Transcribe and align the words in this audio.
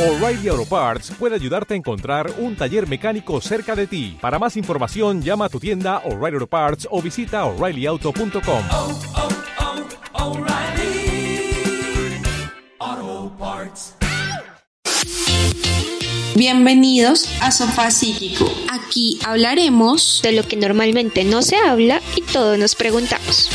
O'Reilly 0.00 0.48
Auto 0.48 0.64
Parts 0.64 1.12
puede 1.18 1.34
ayudarte 1.34 1.74
a 1.74 1.76
encontrar 1.76 2.32
un 2.38 2.56
taller 2.56 2.88
mecánico 2.88 3.38
cerca 3.42 3.76
de 3.76 3.86
ti. 3.86 4.16
Para 4.18 4.38
más 4.38 4.56
información, 4.56 5.20
llama 5.20 5.44
a 5.44 5.48
tu 5.50 5.60
tienda 5.60 5.98
O'Reilly 6.06 6.36
Auto 6.36 6.46
Parts 6.46 6.88
o 6.90 7.02
visita 7.02 7.44
oreillyauto.com. 7.44 8.62
oh, 8.72 8.98
oh, 12.80 13.32
Parts. 13.38 13.94
Bienvenidos 16.34 17.28
a 17.42 17.50
Sofá 17.50 17.90
Psíquico. 17.90 18.50
Aquí 18.70 19.18
hablaremos 19.26 20.22
de 20.22 20.32
lo 20.32 20.44
que 20.44 20.56
normalmente 20.56 21.24
no 21.24 21.42
se 21.42 21.56
habla 21.56 22.00
y 22.16 22.22
todos 22.22 22.58
nos 22.58 22.74
preguntamos. 22.74 23.50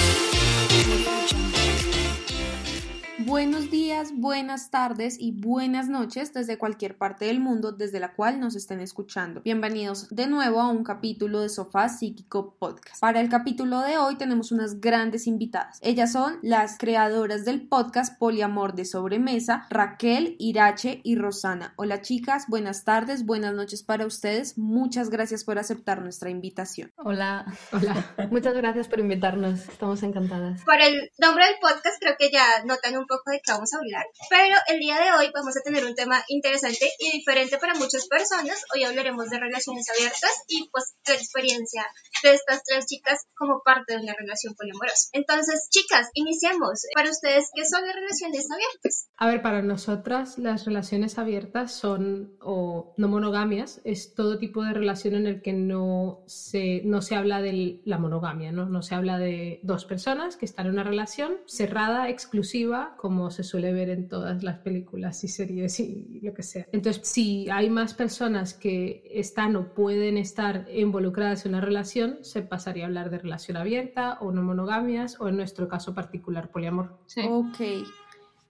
Buenos 3.35 3.69
días, 3.69 4.13
buenas 4.15 4.71
tardes 4.71 5.17
y 5.19 5.33
buenas 5.33 5.89
noches 5.89 6.33
desde 6.33 6.57
cualquier 6.57 6.97
parte 6.97 7.25
del 7.25 7.41
mundo 7.41 7.73
desde 7.73 7.99
la 7.99 8.13
cual 8.13 8.39
nos 8.39 8.55
estén 8.55 8.79
escuchando. 8.79 9.41
Bienvenidos 9.41 10.07
de 10.09 10.27
nuevo 10.27 10.61
a 10.61 10.69
un 10.69 10.85
capítulo 10.85 11.41
de 11.41 11.49
Sofá 11.49 11.89
Psíquico 11.89 12.55
Podcast. 12.57 13.01
Para 13.01 13.19
el 13.19 13.27
capítulo 13.27 13.81
de 13.81 13.97
hoy 13.97 14.15
tenemos 14.15 14.53
unas 14.53 14.79
grandes 14.79 15.27
invitadas. 15.27 15.79
Ellas 15.81 16.13
son 16.13 16.39
las 16.43 16.77
creadoras 16.77 17.43
del 17.43 17.67
podcast 17.67 18.17
Poliamor 18.17 18.73
de 18.73 18.85
Sobremesa, 18.85 19.67
Raquel, 19.69 20.37
Irache 20.39 21.01
y 21.03 21.17
Rosana. 21.17 21.73
Hola 21.75 22.01
chicas, 22.01 22.45
buenas 22.47 22.85
tardes, 22.85 23.25
buenas 23.25 23.53
noches 23.53 23.83
para 23.83 24.05
ustedes. 24.05 24.57
Muchas 24.57 25.09
gracias 25.09 25.43
por 25.43 25.59
aceptar 25.59 26.01
nuestra 26.01 26.29
invitación. 26.29 26.93
Hola. 26.95 27.45
Hola. 27.73 28.15
Muchas 28.31 28.53
gracias 28.53 28.87
por 28.87 29.01
invitarnos. 29.01 29.67
Estamos 29.67 30.01
encantadas. 30.03 30.63
Por 30.63 30.79
el 30.79 31.11
nombre 31.17 31.47
del 31.47 31.55
podcast 31.59 31.99
creo 31.99 32.15
que 32.17 32.31
ya 32.31 32.63
notan 32.63 32.95
un 32.95 33.05
poco 33.05 33.24
de 33.31 33.41
qué 33.43 33.51
vamos 33.51 33.73
a 33.73 33.77
hablar, 33.77 34.05
pero 34.29 34.55
el 34.67 34.79
día 34.79 34.97
de 34.99 35.11
hoy 35.11 35.31
vamos 35.33 35.57
a 35.57 35.61
tener 35.63 35.83
un 35.85 35.95
tema 35.95 36.23
interesante 36.27 36.89
y 36.99 37.17
diferente 37.17 37.57
para 37.57 37.73
muchas 37.73 38.07
personas. 38.07 38.63
Hoy 38.73 38.83
hablaremos 38.83 39.29
de 39.29 39.39
relaciones 39.39 39.89
abiertas 39.89 40.43
y 40.47 40.69
pues 40.69 40.95
la 41.07 41.15
experiencia 41.15 41.85
de 42.23 42.33
estas 42.33 42.63
tres 42.63 42.85
chicas 42.85 43.25
como 43.35 43.61
parte 43.63 43.95
de 43.95 44.03
una 44.03 44.13
relación 44.13 44.53
poliamorosa. 44.55 45.09
Entonces, 45.13 45.67
chicas, 45.69 46.09
iniciemos. 46.13 46.81
Para 46.93 47.09
ustedes, 47.09 47.49
¿qué 47.53 47.65
son 47.65 47.85
las 47.85 47.95
relaciones 47.95 48.47
abiertas? 48.51 49.09
A 49.17 49.27
ver, 49.27 49.41
para 49.41 49.61
nosotras 49.61 50.37
las 50.37 50.65
relaciones 50.65 51.17
abiertas 51.17 51.71
son 51.71 52.37
o 52.41 52.93
no 52.97 53.07
monogamias, 53.07 53.81
es 53.83 54.13
todo 54.13 54.37
tipo 54.37 54.63
de 54.63 54.73
relación 54.73 55.15
en 55.15 55.27
el 55.27 55.41
que 55.41 55.53
no 55.53 56.23
se, 56.27 56.81
no 56.83 57.01
se 57.01 57.15
habla 57.15 57.41
de 57.41 57.81
la 57.85 57.97
monogamia, 57.97 58.51
¿no? 58.51 58.65
No 58.65 58.81
se 58.81 58.95
habla 58.95 59.17
de 59.17 59.59
dos 59.63 59.85
personas 59.85 60.37
que 60.37 60.45
están 60.45 60.67
en 60.67 60.73
una 60.73 60.83
relación 60.83 61.37
cerrada, 61.45 62.09
exclusiva, 62.09 62.95
como 63.05 63.29
se 63.29 63.43
suele 63.43 63.71
ver 63.71 63.91
en 63.91 64.07
todas 64.07 64.41
las 64.41 64.57
películas 64.61 65.23
y 65.23 65.27
series 65.27 65.79
y 65.79 66.21
lo 66.23 66.33
que 66.33 66.41
sea. 66.41 66.65
Entonces, 66.71 67.07
si 67.07 67.47
hay 67.51 67.69
más 67.69 67.93
personas 67.93 68.55
que 68.55 69.03
están 69.13 69.55
o 69.55 69.75
pueden 69.75 70.17
estar 70.17 70.65
involucradas 70.73 71.45
en 71.45 71.51
una 71.51 71.61
relación, 71.61 72.17
se 72.23 72.41
pasaría 72.41 72.85
a 72.85 72.87
hablar 72.87 73.11
de 73.11 73.19
relación 73.19 73.57
abierta 73.57 74.17
o 74.21 74.31
no 74.31 74.41
monogamias 74.41 75.21
o 75.21 75.27
en 75.27 75.37
nuestro 75.37 75.67
caso 75.67 75.93
particular 75.93 76.49
poliamor. 76.49 76.97
Ok. 77.29 77.59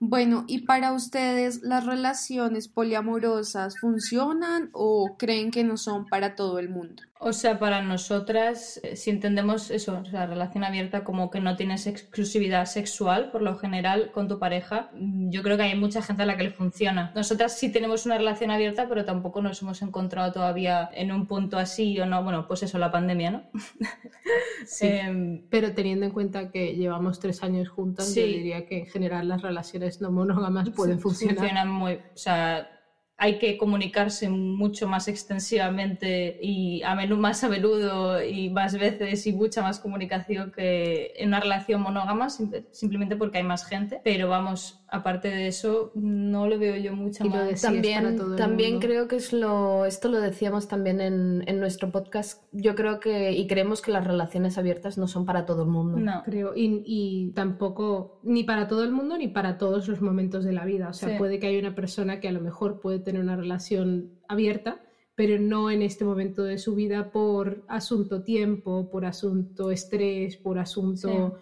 Bueno, 0.00 0.44
¿y 0.46 0.62
para 0.62 0.94
ustedes 0.94 1.60
las 1.62 1.84
relaciones 1.84 2.66
poliamorosas 2.68 3.78
funcionan 3.78 4.70
o 4.72 5.16
creen 5.18 5.50
que 5.50 5.64
no 5.64 5.76
son 5.76 6.06
para 6.06 6.34
todo 6.34 6.58
el 6.58 6.70
mundo? 6.70 7.02
O 7.18 7.32
sea, 7.32 7.58
para 7.58 7.80
nosotras, 7.80 8.78
eh, 8.82 8.94
si 8.94 9.08
entendemos 9.10 9.70
eso, 9.70 10.00
o 10.02 10.04
sea, 10.04 10.26
relación 10.26 10.64
abierta 10.64 11.02
como 11.02 11.30
que 11.30 11.40
no 11.40 11.56
tienes 11.56 11.86
exclusividad 11.86 12.66
sexual, 12.66 13.30
por 13.30 13.40
lo 13.40 13.56
general, 13.56 14.10
con 14.12 14.28
tu 14.28 14.38
pareja, 14.38 14.90
mm, 14.92 15.30
yo 15.30 15.42
creo 15.42 15.56
que 15.56 15.62
hay 15.62 15.78
mucha 15.78 16.02
gente 16.02 16.24
a 16.24 16.26
la 16.26 16.36
que 16.36 16.44
le 16.44 16.50
funciona. 16.50 17.12
Nosotras 17.14 17.56
sí 17.58 17.72
tenemos 17.72 18.04
una 18.04 18.18
relación 18.18 18.50
abierta, 18.50 18.86
pero 18.86 19.04
tampoco 19.06 19.40
nos 19.40 19.62
hemos 19.62 19.80
encontrado 19.80 20.30
todavía 20.32 20.90
en 20.92 21.10
un 21.10 21.26
punto 21.26 21.56
así 21.58 21.98
o 22.00 22.04
no. 22.06 22.22
Bueno, 22.22 22.46
pues 22.46 22.62
eso, 22.62 22.76
la 22.78 22.92
pandemia, 22.92 23.30
¿no? 23.30 23.42
Sí, 24.66 24.86
Em, 24.86 25.42
pero 25.48 25.72
teniendo 25.72 26.04
en 26.06 26.12
cuenta 26.12 26.50
que 26.50 26.74
llevamos 26.74 27.20
tres 27.20 27.42
años 27.42 27.68
juntas, 27.68 28.08
Sí. 28.12 28.20
yo 28.20 28.26
diría 28.26 28.66
que 28.66 28.80
en 28.80 28.86
general 28.86 29.28
las 29.28 29.40
relaciones 29.42 30.00
no 30.00 30.10
monógamas 30.10 30.68
pueden 30.70 30.98
funcionar. 31.00 31.36
funcionan 31.36 31.70
muy, 31.70 31.94
o 31.94 32.16
sea, 32.16 32.68
hay 33.18 33.38
que 33.38 33.56
comunicarse 33.56 34.28
mucho 34.28 34.86
más 34.88 35.08
extensivamente 35.08 36.38
y 36.42 36.82
a 36.82 36.94
menudo 36.94 37.18
más 37.20 37.42
a 37.44 37.48
menudo 37.48 38.22
y 38.22 38.50
más 38.50 38.78
veces 38.78 39.26
y 39.26 39.32
mucha 39.32 39.62
más 39.62 39.80
comunicación 39.80 40.52
que 40.52 41.12
en 41.16 41.28
una 41.28 41.40
relación 41.40 41.80
monógama, 41.80 42.28
simple- 42.30 42.66
simplemente 42.72 43.16
porque 43.16 43.38
hay 43.38 43.44
más 43.44 43.64
gente. 43.66 44.00
Pero 44.04 44.28
vamos, 44.28 44.80
aparte 44.88 45.28
de 45.28 45.46
eso, 45.48 45.92
no 45.94 46.46
le 46.46 46.58
veo 46.58 46.76
yo 46.76 46.94
mucha 46.94 47.24
Y 47.24 47.28
lo 47.30 47.36
más. 47.36 47.62
También, 47.62 48.16
todo 48.16 48.32
el 48.32 48.36
también 48.36 48.80
creo 48.80 49.08
que 49.08 49.16
es 49.16 49.32
lo, 49.32 49.86
esto 49.86 50.08
lo 50.08 50.20
decíamos 50.20 50.68
también 50.68 51.00
en, 51.00 51.42
en 51.46 51.58
nuestro 51.60 51.90
podcast. 51.90 52.42
Yo 52.52 52.74
creo 52.74 53.00
que, 53.00 53.32
y 53.32 53.46
creemos 53.46 53.80
que 53.80 53.92
las 53.92 54.06
relaciones 54.06 54.58
abiertas 54.58 54.98
no 54.98 55.08
son 55.08 55.24
para 55.24 55.46
todo 55.46 55.62
el 55.62 55.68
mundo. 55.68 55.98
No. 55.98 56.22
Creo, 56.24 56.52
y, 56.54 56.82
y 56.84 57.30
tampoco 57.32 58.20
ni 58.22 58.44
para 58.44 58.68
todo 58.68 58.84
el 58.84 58.92
mundo 58.92 59.16
ni 59.16 59.28
para 59.28 59.56
todos 59.58 59.88
los 59.88 60.00
momentos 60.02 60.44
de 60.44 60.52
la 60.52 60.64
vida. 60.64 60.88
O 60.88 60.92
sea, 60.92 61.08
Sí. 61.10 61.14
puede 61.18 61.38
que 61.38 61.46
haya 61.46 61.58
una 61.60 61.74
persona 61.74 62.20
que 62.20 62.28
a 62.28 62.32
lo 62.32 62.40
mejor 62.40 62.80
puede 62.80 62.98
tener 63.06 63.22
una 63.22 63.36
relación 63.36 64.10
abierta, 64.26 64.80
pero 65.14 65.38
no 65.38 65.70
en 65.70 65.80
este 65.80 66.04
momento 66.04 66.42
de 66.42 66.58
su 66.58 66.74
vida 66.74 67.12
por 67.12 67.62
asunto 67.68 68.22
tiempo, 68.22 68.90
por 68.90 69.06
asunto 69.06 69.70
estrés, 69.70 70.36
por 70.36 70.58
asunto 70.58 71.38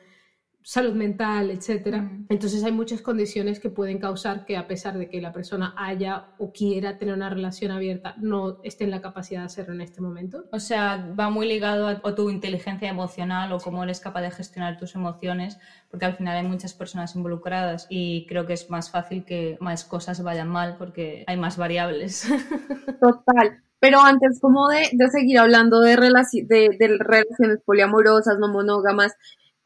salud 0.67 0.95
mental, 0.95 1.51
etcétera. 1.51 2.01
Mm. 2.01 2.27
Entonces 2.31 2.65
hay 2.65 2.73
muchas 2.73 3.03
condiciones 3.03 3.61
que 3.61 3.69
pueden 3.69 3.99
causar 3.99 4.47
que 4.47 4.57
a 4.57 4.67
pesar 4.67 4.97
de 4.97 5.11
que 5.11 5.21
la 5.21 5.31
persona 5.31 5.75
haya 5.77 6.29
o 6.39 6.53
quiera 6.53 6.97
tener 6.97 7.15
una 7.15 7.29
relación 7.29 7.71
abierta, 7.71 8.15
no 8.17 8.63
esté 8.65 8.85
en 8.85 8.91
la 8.91 9.03
capacidad 9.03 9.41
de 9.41 9.47
hacerlo 9.47 9.75
en 9.75 9.83
este 9.83 10.01
momento. 10.01 10.47
O 10.53 10.59
sea, 10.59 11.13
va 11.21 11.29
muy 11.29 11.47
ligado 11.47 11.87
a, 11.87 12.01
a 12.03 12.15
tu 12.15 12.31
inteligencia 12.31 12.89
emocional 12.89 13.53
o 13.53 13.59
cómo 13.59 13.85
eres 13.85 14.01
capaz 14.01 14.23
de 14.23 14.31
gestionar 14.31 14.79
tus 14.79 14.95
emociones, 14.95 15.59
porque 15.91 16.07
al 16.07 16.17
final 16.17 16.39
hay 16.39 16.49
muchas 16.49 16.73
personas 16.73 17.15
involucradas 17.15 17.87
y 17.91 18.25
creo 18.27 18.47
que 18.47 18.55
es 18.55 18.71
más 18.71 18.91
fácil 18.91 19.27
que 19.27 19.59
más 19.61 19.85
cosas 19.85 20.23
vayan 20.23 20.49
mal 20.49 20.77
porque 20.79 21.25
hay 21.27 21.37
más 21.37 21.59
variables. 21.59 22.27
Total. 23.01 23.63
Pero 23.81 24.01
antes 24.01 24.41
como 24.41 24.69
de, 24.69 24.89
de 24.93 25.09
seguir 25.11 25.39
hablando 25.39 25.81
de, 25.83 25.95
relaci- 25.99 26.47
de, 26.47 26.71
de 26.79 26.97
relaciones 26.99 27.59
poliamorosas, 27.67 28.39
no 28.39 28.49
monógamas, 28.49 29.13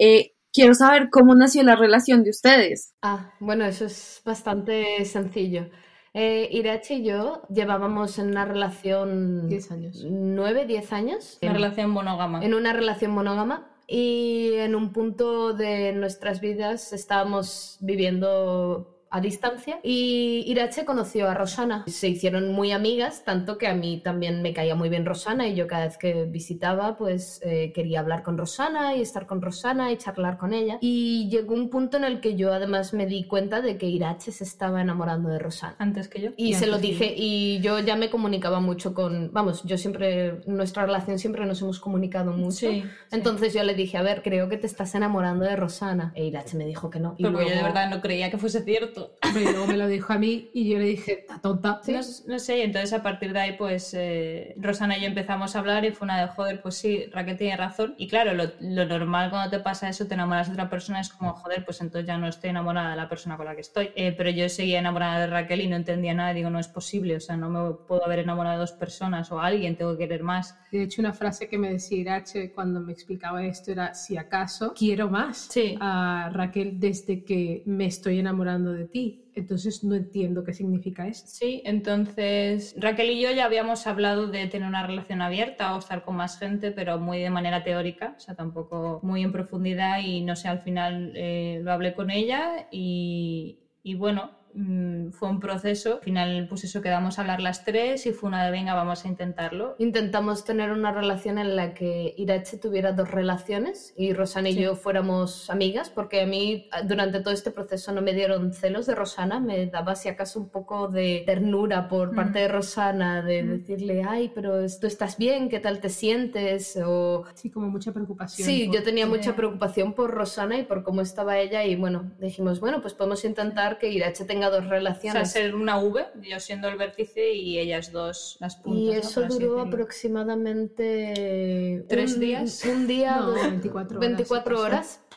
eh, 0.01 0.33
quiero 0.59 0.75
saber 0.75 1.09
cómo 1.11 1.35
nació 1.35 1.63
la 1.63 1.77
relación 1.77 2.23
de 2.25 2.31
ustedes. 2.31 2.95
Ah, 3.03 3.33
bueno, 3.41 3.65
eso 3.65 3.85
es 3.87 4.21
bastante 4.25 5.05
sencillo. 5.05 5.69
Eh, 6.15 6.49
Irache 6.51 6.95
y 6.95 7.05
yo 7.05 7.43
llevábamos 7.49 8.19
en 8.19 8.29
una 8.29 8.45
relación 8.45 9.49
10 9.49 9.71
años. 9.71 10.05
nueve, 10.09 10.67
diez 10.67 10.93
años. 10.93 11.39
Una 11.43 11.51
en- 11.51 11.57
relación 11.57 11.91
monógama. 11.91 12.45
en 12.45 12.55
una 12.55 12.73
relación 12.73 13.11
monógama 13.13 13.71
y 13.87 14.53
en 14.55 14.75
un 14.75 14.93
punto 14.93 15.53
de 15.53 15.93
nuestras 15.93 16.41
vidas 16.41 16.93
estábamos 16.93 17.77
viviendo 17.81 18.98
a 19.11 19.21
distancia 19.21 19.81
y 19.83 20.45
Irache 20.47 20.85
conoció 20.85 21.29
a 21.29 21.35
Rosana. 21.35 21.85
Se 21.87 22.09
hicieron 22.09 22.53
muy 22.53 22.73
amigas, 22.73 23.25
tanto 23.25 23.59
que 23.59 23.67
a 23.67 23.75
mí 23.75 24.01
también 24.03 24.43
me 24.43 24.53
caía 24.53 24.75
muy 24.75 24.89
bien 24.89 25.07
Rosana 25.07 25.49
y 25.49 25.55
yo 25.55 25.67
cada 25.67 25.87
vez 25.87 25.99
que 25.99 26.25
visitaba 26.25 26.97
pues 26.97 27.41
eh, 27.43 27.73
quería 27.75 28.01
hablar 28.01 28.23
con 28.23 28.37
Rosana 28.37 28.97
y 28.97 29.01
estar 29.01 29.27
con 29.27 29.41
Rosana 29.41 29.93
y 29.93 29.97
charlar 29.97 30.37
con 30.37 30.53
ella. 30.53 30.79
Y 30.81 31.29
llegó 31.31 31.55
un 31.55 31.71
punto 31.71 31.97
en 31.97 32.05
el 32.05 32.21
que 32.21 32.37
yo 32.37 32.53
además 32.53 32.93
me 32.93 33.07
di 33.07 33.25
cuenta 33.25 33.61
de 33.61 33.79
que 33.79 33.87
Irache 33.87 34.33
se 34.33 34.45
estaba 34.45 34.81
enamorando 34.81 35.29
de 35.29 35.39
Rosana. 35.39 35.77
Antes 35.79 36.09
que 36.09 36.21
yo. 36.21 36.31
Y 36.37 36.51
Y 36.51 36.55
se 36.55 36.67
lo 36.67 36.79
dije, 36.79 37.15
y 37.17 37.61
yo 37.61 37.79
ya 37.81 37.97
me 37.97 38.11
comunicaba 38.11 38.61
mucho 38.61 38.95
con, 38.95 39.31
vamos, 39.33 39.63
yo 39.65 39.79
siempre, 39.79 40.41
nuestra 40.47 40.87
relación 40.87 41.19
siempre 41.19 41.47
nos 41.47 41.63
hemos 41.63 41.81
comunicado 41.81 42.33
mucho. 42.33 42.71
Sí, 42.71 42.83
sí. 42.83 42.85
Entonces 43.11 43.55
yo 43.55 43.63
le 43.63 43.75
dije, 43.75 43.97
a 43.97 44.03
ver, 44.03 44.23
creo 44.23 44.49
que 44.49 44.57
te 44.57 44.67
estás 44.67 44.95
enamorando 44.95 45.45
de 45.45 45.57
Rosana. 45.57 46.13
E 46.15 46.25
Irache 46.25 46.57
me 46.57 46.67
dijo 46.67 46.91
que 46.91 47.01
no. 47.01 47.15
Y 47.19 47.25
Porque 47.25 47.49
yo 47.49 47.55
de 47.55 47.63
verdad 47.63 47.91
no 47.91 48.01
creía 48.01 48.31
que 48.31 48.39
fuese 48.39 48.63
cierto. 48.63 48.98
Pero 49.33 49.51
luego 49.51 49.67
me 49.67 49.77
lo 49.77 49.87
dijo 49.87 50.13
a 50.13 50.19
mí 50.19 50.49
y 50.53 50.69
yo 50.71 50.79
le 50.79 50.85
dije, 50.87 51.25
"Ta 51.27 51.39
tonta. 51.41 51.81
No, 51.87 52.01
no 52.27 52.39
sé, 52.39 52.59
y 52.59 52.61
entonces 52.63 52.93
a 52.93 53.03
partir 53.03 53.33
de 53.33 53.39
ahí, 53.41 53.53
pues 53.57 53.93
eh, 53.95 54.55
Rosana 54.57 54.97
y 54.97 55.01
yo 55.03 55.07
empezamos 55.07 55.55
a 55.55 55.59
hablar 55.59 55.85
y 55.85 55.91
fue 55.91 56.05
una 56.07 56.21
de 56.21 56.27
joder, 56.29 56.61
pues 56.63 56.77
sí, 56.77 57.05
Raquel 57.11 57.37
tiene 57.37 57.57
razón. 57.57 57.95
Y 57.99 58.07
claro, 58.09 58.33
lo, 58.35 58.45
lo 58.59 58.85
normal 58.87 59.31
cuando 59.31 59.51
te 59.51 59.59
pasa 59.61 59.89
eso, 59.89 60.07
te 60.07 60.15
enamoras 60.15 60.47
de 60.49 60.53
otra 60.55 60.69
persona, 60.71 61.01
es 61.01 61.09
como, 61.11 61.33
joder, 61.35 61.65
pues 61.65 61.81
entonces 61.81 62.07
ya 62.07 62.17
no 62.19 62.27
estoy 62.29 62.51
enamorada 62.51 62.91
de 62.91 62.97
la 62.97 63.09
persona 63.09 63.37
con 63.37 63.47
la 63.47 63.55
que 63.55 63.61
estoy. 63.61 63.91
Eh, 63.95 64.13
pero 64.17 64.31
yo 64.31 64.49
seguía 64.49 64.79
enamorada 64.79 65.21
de 65.21 65.27
Raquel 65.27 65.61
y 65.61 65.67
no 65.69 65.77
entendía 65.77 66.15
nada, 66.15 66.33
digo, 66.33 66.51
no 66.51 66.59
es 66.59 66.69
posible, 66.69 67.17
o 67.17 67.21
sea, 67.21 67.37
no 67.37 67.49
me 67.51 67.75
puedo 67.87 68.05
haber 68.05 68.21
enamorado 68.21 68.57
de 68.57 68.61
dos 68.61 68.73
personas 68.73 69.31
o 69.31 69.39
a 69.41 69.47
alguien, 69.47 69.77
tengo 69.77 69.93
que 69.97 69.99
querer 70.07 70.23
más. 70.23 70.57
De 70.71 70.83
hecho, 70.83 71.01
una 71.03 71.13
frase 71.13 71.49
que 71.49 71.59
me 71.59 71.71
decía 71.71 71.99
Irache 71.99 72.51
cuando 72.51 72.81
me 72.81 72.93
explicaba 72.93 73.45
esto 73.45 73.71
era, 73.73 73.93
si 73.95 74.17
acaso, 74.17 74.73
quiero 74.75 75.09
más 75.09 75.49
Sí. 75.51 75.77
a 75.81 76.31
Raquel 76.33 76.79
desde 76.79 77.23
que 77.25 77.63
me 77.65 77.87
estoy 77.87 78.19
enamorando 78.19 78.73
de 78.73 78.85
Entonces 78.93 79.85
no 79.85 79.95
entiendo 79.95 80.45
qué 80.45 80.53
significa 80.53 81.07
esto. 81.07 81.29
Sí, 81.29 81.63
entonces 81.65 82.75
Raquel 82.79 83.11
y 83.11 83.21
yo 83.23 83.31
ya 83.31 83.45
habíamos 83.45 83.87
hablado 83.87 84.27
de 84.27 84.47
tener 84.47 84.69
una 84.69 84.87
relación 84.87 85.23
abierta 85.23 85.75
o 85.75 85.79
estar 85.79 86.05
con 86.05 86.17
más 86.17 86.39
gente, 86.39 86.73
pero 86.73 86.99
muy 86.99 87.21
de 87.21 87.31
manera 87.31 87.63
teórica, 87.63 88.15
o 88.17 88.21
sea, 88.21 88.35
tampoco 88.35 89.01
muy 89.03 89.23
en 89.23 89.33
profundidad 89.33 90.01
y 90.01 90.23
no 90.23 90.35
sé, 90.37 90.49
al 90.49 90.61
final 90.61 91.13
eh, 91.15 91.61
lo 91.63 91.73
hablé 91.73 91.95
con 91.95 92.11
ella 92.11 92.69
y 92.71 93.59
bueno, 93.97 94.38
mm, 94.55 95.11
fue 95.11 95.29
un 95.29 95.41
proceso. 95.41 95.95
Al 95.97 96.01
final, 96.03 96.47
pues 96.49 96.65
eso, 96.65 96.81
quedamos 96.83 97.19
a 97.19 97.23
hablar 97.23 97.41
las 97.41 97.65
tres 97.65 98.07
y 98.07 98.13
fue 98.13 98.29
una 98.29 98.45
de 98.45 98.51
venga, 98.51 98.75
vamos 98.75 99.05
a 99.05 99.09
intentarlo. 99.09 99.75
Intentamos 99.79 100.45
tener 100.45 100.71
una 100.73 100.93
relación 100.93 101.39
en 101.39 101.57
la 101.57 101.75
que 101.75 102.15
Irache 102.17 102.59
tuviera 102.59 102.93
dos 102.93 103.11
relaciones 103.11 103.93
y 103.97 104.13
Rosana 104.13 104.49
y 104.51 104.55
Sí. 104.55 104.61
yo 104.61 104.75
fuéramos 104.77 105.51
amigas, 105.51 105.91
porque 105.91 106.23
a 106.23 106.27
mí 106.27 106.69
durante 106.85 107.21
todo 107.21 107.33
este 107.35 107.51
proceso 107.51 107.93
no 107.93 108.03
me 108.03 108.13
dieron 108.15 108.53
celos 108.53 108.87
de 108.87 108.95
Rosana, 108.95 109.41
me 109.41 109.67
daba 109.67 109.95
si 109.95 110.09
acaso 110.09 110.39
un 110.41 110.49
poco 110.49 110.89
de 110.89 111.23
ternura 111.27 111.89
por 111.89 112.13
Mm. 112.13 112.17
parte 112.17 112.39
de 112.41 112.49
Rosana, 112.49 113.23
de 113.23 113.43
Mm. 113.43 113.49
decirle, 113.51 114.03
ay, 114.09 114.31
pero 114.35 114.59
tú 114.81 114.87
estás 114.87 115.17
bien, 115.19 115.49
¿qué 115.49 115.61
tal 115.61 115.81
te 115.81 115.89
sientes? 115.89 116.79
O 116.85 117.25
Sí, 117.35 117.51
como 117.51 117.69
mucha 117.69 117.93
preocupación. 117.93 118.47
Sí, 118.47 118.65
por- 118.67 118.77
yo 118.77 118.83
tenía 118.83 119.05
Sí. 119.05 119.11
mucha 119.11 119.37
preocupación 119.37 119.93
por 119.95 120.11
Rosana 120.11 120.59
y 120.59 120.65
por 120.65 120.83
cómo 120.83 121.01
estaba 121.01 121.39
ella 121.39 121.65
y 121.65 121.77
bueno, 121.77 122.13
dijimos, 122.19 122.61
bueno, 122.61 122.81
pues 122.81 122.95
podemos 122.95 123.25
intentar 123.25 123.79
que 123.79 123.91
Irache 123.91 124.25
tenga 124.25 124.38
dos 124.47 124.61
O 124.61 124.63
sea, 124.63 124.71
relaciones. 124.71 125.31
ser 125.31 125.55
una 125.55 125.79
V, 125.79 126.07
yo 126.23 126.41
siendo 126.41 126.69
el 126.69 126.77
vértice 126.77 127.33
y 127.33 127.59
ellas 127.59 127.93
dos 127.93 128.37
las 128.41 128.57
puntas. 128.57 128.83
y 128.83 128.87
¿no? 128.87 128.93
eso 128.93 129.25
así 129.25 129.39
duró 129.39 129.61
aproximadamente 129.61 131.85
¿Tres 131.89 132.15
un- 132.15 132.21
días? 132.21 132.65
Un 132.65 132.87
día, 132.87 133.17
No, 133.17 133.31
dos- 133.33 133.43
24 133.43 133.99
horas, 133.99 134.09
24 134.11 134.57
sí, 134.57 134.63
horas. 134.63 135.01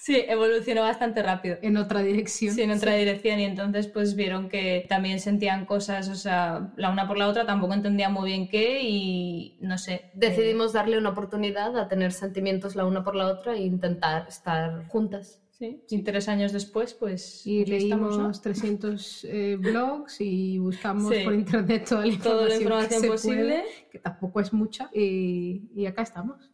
Sí, 0.00 0.24
evolucionó 0.28 0.82
bastante 0.82 1.24
rápido. 1.24 1.56
En 1.60 1.76
otra 1.76 2.02
dirección. 2.02 2.54
Sí, 2.54 2.62
en 2.62 2.70
otra 2.70 2.94
dirección 2.94 3.40
y 3.40 3.44
entonces 3.44 3.88
pues 3.88 4.14
vieron 4.14 4.48
que 4.48 4.86
también 4.88 5.18
sentían 5.18 5.66
cosas, 5.66 6.08
o 6.08 6.14
sea, 6.14 6.72
la 6.76 6.90
una 6.90 7.08
por 7.08 7.18
la 7.18 7.26
otra 7.26 7.46
tampoco 7.46 7.74
entendían 7.74 8.12
muy 8.12 8.30
bien 8.30 8.48
qué 8.48 8.80
y 8.82 9.58
no 9.60 9.76
sé. 9.76 9.94
eh, 9.94 10.10
Decidimos 10.14 10.72
darle 10.72 10.98
una 10.98 11.08
oportunidad 11.08 11.76
a 11.76 11.88
tener 11.88 12.12
sentimientos 12.12 12.76
la 12.76 12.84
una 12.84 13.02
por 13.02 13.16
la 13.16 13.26
otra 13.26 13.56
e 13.56 13.62
intentar 13.62 14.26
estar 14.28 14.86
juntas. 14.86 15.42
Sí, 15.58 15.82
y 15.90 16.02
tres 16.02 16.28
años 16.28 16.52
después 16.52 16.94
pues... 16.94 17.44
Y 17.46 17.64
leímos 17.64 18.12
estamos, 18.12 18.36
¿no? 18.36 18.42
300 18.42 19.24
eh, 19.24 19.56
blogs 19.58 20.20
y 20.20 20.58
buscamos 20.58 21.12
Sí. 21.12 21.24
por 21.24 21.34
internet 21.34 21.84
toda 21.88 22.02
la 22.02 22.12
información, 22.12 22.36
Toda 22.38 22.48
la 22.48 22.54
información 22.56 23.00
que 23.02 23.06
se 23.06 23.12
posible. 23.12 23.42
puede, 23.42 23.88
que 23.90 23.98
tampoco 23.98 24.40
es 24.40 24.52
mucha, 24.52 24.88
y, 24.94 25.68
y 25.74 25.86
acá 25.86 26.02
estamos. 26.02 26.48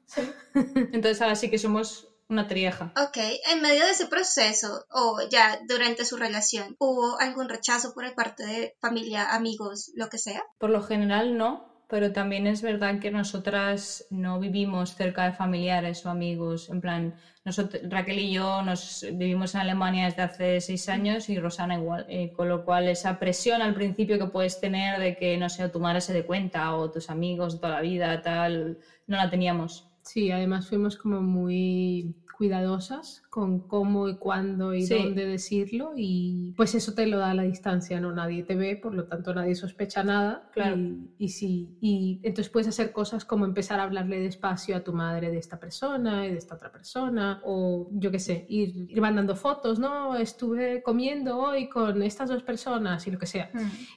Entonces 0.55 1.21
ahora 1.21 1.37
sí 1.37 1.51
que 1.51 1.59
somos 1.59 2.09
una 2.29 2.47
trieja. 2.49 2.95
Ok, 2.97 3.19
en 3.53 3.61
medio 3.61 3.85
de 3.85 3.91
ese 3.91 4.06
proceso 4.06 4.87
o 4.91 5.21
ya 5.31 5.61
durante 5.69 6.06
su 6.06 6.17
relación, 6.17 6.75
¿hubo 6.79 7.19
algún 7.21 7.51
rechazo 7.51 7.93
por 7.93 8.12
parte 8.15 8.47
de 8.47 8.75
familia, 8.81 9.35
amigos, 9.35 9.93
lo 9.95 10.09
que 10.09 10.17
sea? 10.17 10.43
Por 10.59 10.71
lo 10.71 10.83
general 10.83 11.37
no, 11.37 11.74
pero 11.94 12.11
también 12.11 12.49
es 12.49 12.61
verdad 12.61 12.99
que 12.99 13.08
nosotras 13.12 14.05
no 14.11 14.41
vivimos 14.41 14.96
cerca 14.96 15.23
de 15.26 15.31
familiares 15.32 16.05
o 16.05 16.08
amigos. 16.08 16.69
En 16.69 16.81
plan, 16.81 17.14
nosotros, 17.44 17.82
Raquel 17.88 18.19
y 18.19 18.32
yo 18.32 18.62
nos 18.62 19.06
vivimos 19.12 19.55
en 19.55 19.61
Alemania 19.61 20.06
desde 20.06 20.23
hace 20.23 20.61
seis 20.61 20.88
años 20.88 21.29
y 21.29 21.38
Rosana 21.38 21.75
igual. 21.75 22.05
Eh, 22.08 22.32
con 22.32 22.49
lo 22.49 22.64
cual 22.64 22.88
esa 22.88 23.20
presión 23.20 23.62
al 23.62 23.75
principio 23.75 24.19
que 24.19 24.26
puedes 24.26 24.58
tener 24.58 24.99
de 24.99 25.14
que, 25.14 25.37
no 25.37 25.49
sé, 25.49 25.69
tu 25.69 25.79
madre 25.79 26.00
se 26.00 26.12
dé 26.12 26.25
cuenta 26.25 26.75
o 26.75 26.91
tus 26.91 27.08
amigos 27.11 27.52
de 27.52 27.58
toda 27.61 27.75
la 27.75 27.81
vida, 27.81 28.20
tal, 28.20 28.76
no 29.06 29.17
la 29.17 29.31
teníamos. 29.31 29.94
Sí, 30.06 30.31
además 30.31 30.69
fuimos 30.69 30.97
como 30.97 31.23
muy 31.23 32.15
cuidadosas 32.37 33.23
con 33.31 33.61
cómo 33.61 34.09
y 34.09 34.17
cuándo 34.17 34.75
y 34.75 34.87
Sí. 34.87 34.87
dónde 34.87 35.25
decirlo 35.25 35.93
y 35.97 36.53
pues 36.56 36.75
eso 36.75 36.93
te 36.93 37.06
lo 37.06 37.17
da 37.19 37.33
la 37.33 37.45
distancia, 37.45 38.01
no 38.01 38.11
nadie 38.12 38.43
te 38.43 38.56
ve, 38.56 38.77
por 38.77 38.93
lo 38.93 39.05
tanto 39.05 39.33
nadie 39.33 39.55
sospecha 39.55 40.03
nada 40.03 40.43
Claro. 40.53 40.77
y, 40.77 41.11
y 41.17 41.29
sí, 41.29 41.75
y 41.81 42.19
entonces 42.23 42.51
puedes 42.51 42.67
hacer 42.67 42.91
cosas 42.91 43.25
como 43.25 43.45
empezar 43.45 43.79
a 43.79 43.85
hablarle 43.85 44.19
despacio 44.19 44.77
a 44.77 44.81
tu 44.81 44.93
madre 44.93 45.31
de 45.31 45.39
esta 45.39 45.56
persona 45.59 46.27
y 46.27 46.33
de 46.33 46.37
esta 46.37 46.55
otra 46.56 46.71
persona 46.71 47.39
o 47.41 47.87
yo 47.93 48.11
qué 48.11 48.19
sé, 48.19 48.45
ir, 48.49 48.73
ir 48.91 49.01
mandando 49.01 49.37
fotos, 49.37 49.79
¿no? 49.79 50.17
Estuve 50.17 50.83
comiendo 50.83 51.39
hoy 51.39 51.69
con 51.69 52.03
estas 52.03 52.29
dos 52.29 52.43
personas 52.43 53.06
y 53.06 53.11
lo 53.12 53.17
que 53.19 53.27
sea 53.27 53.49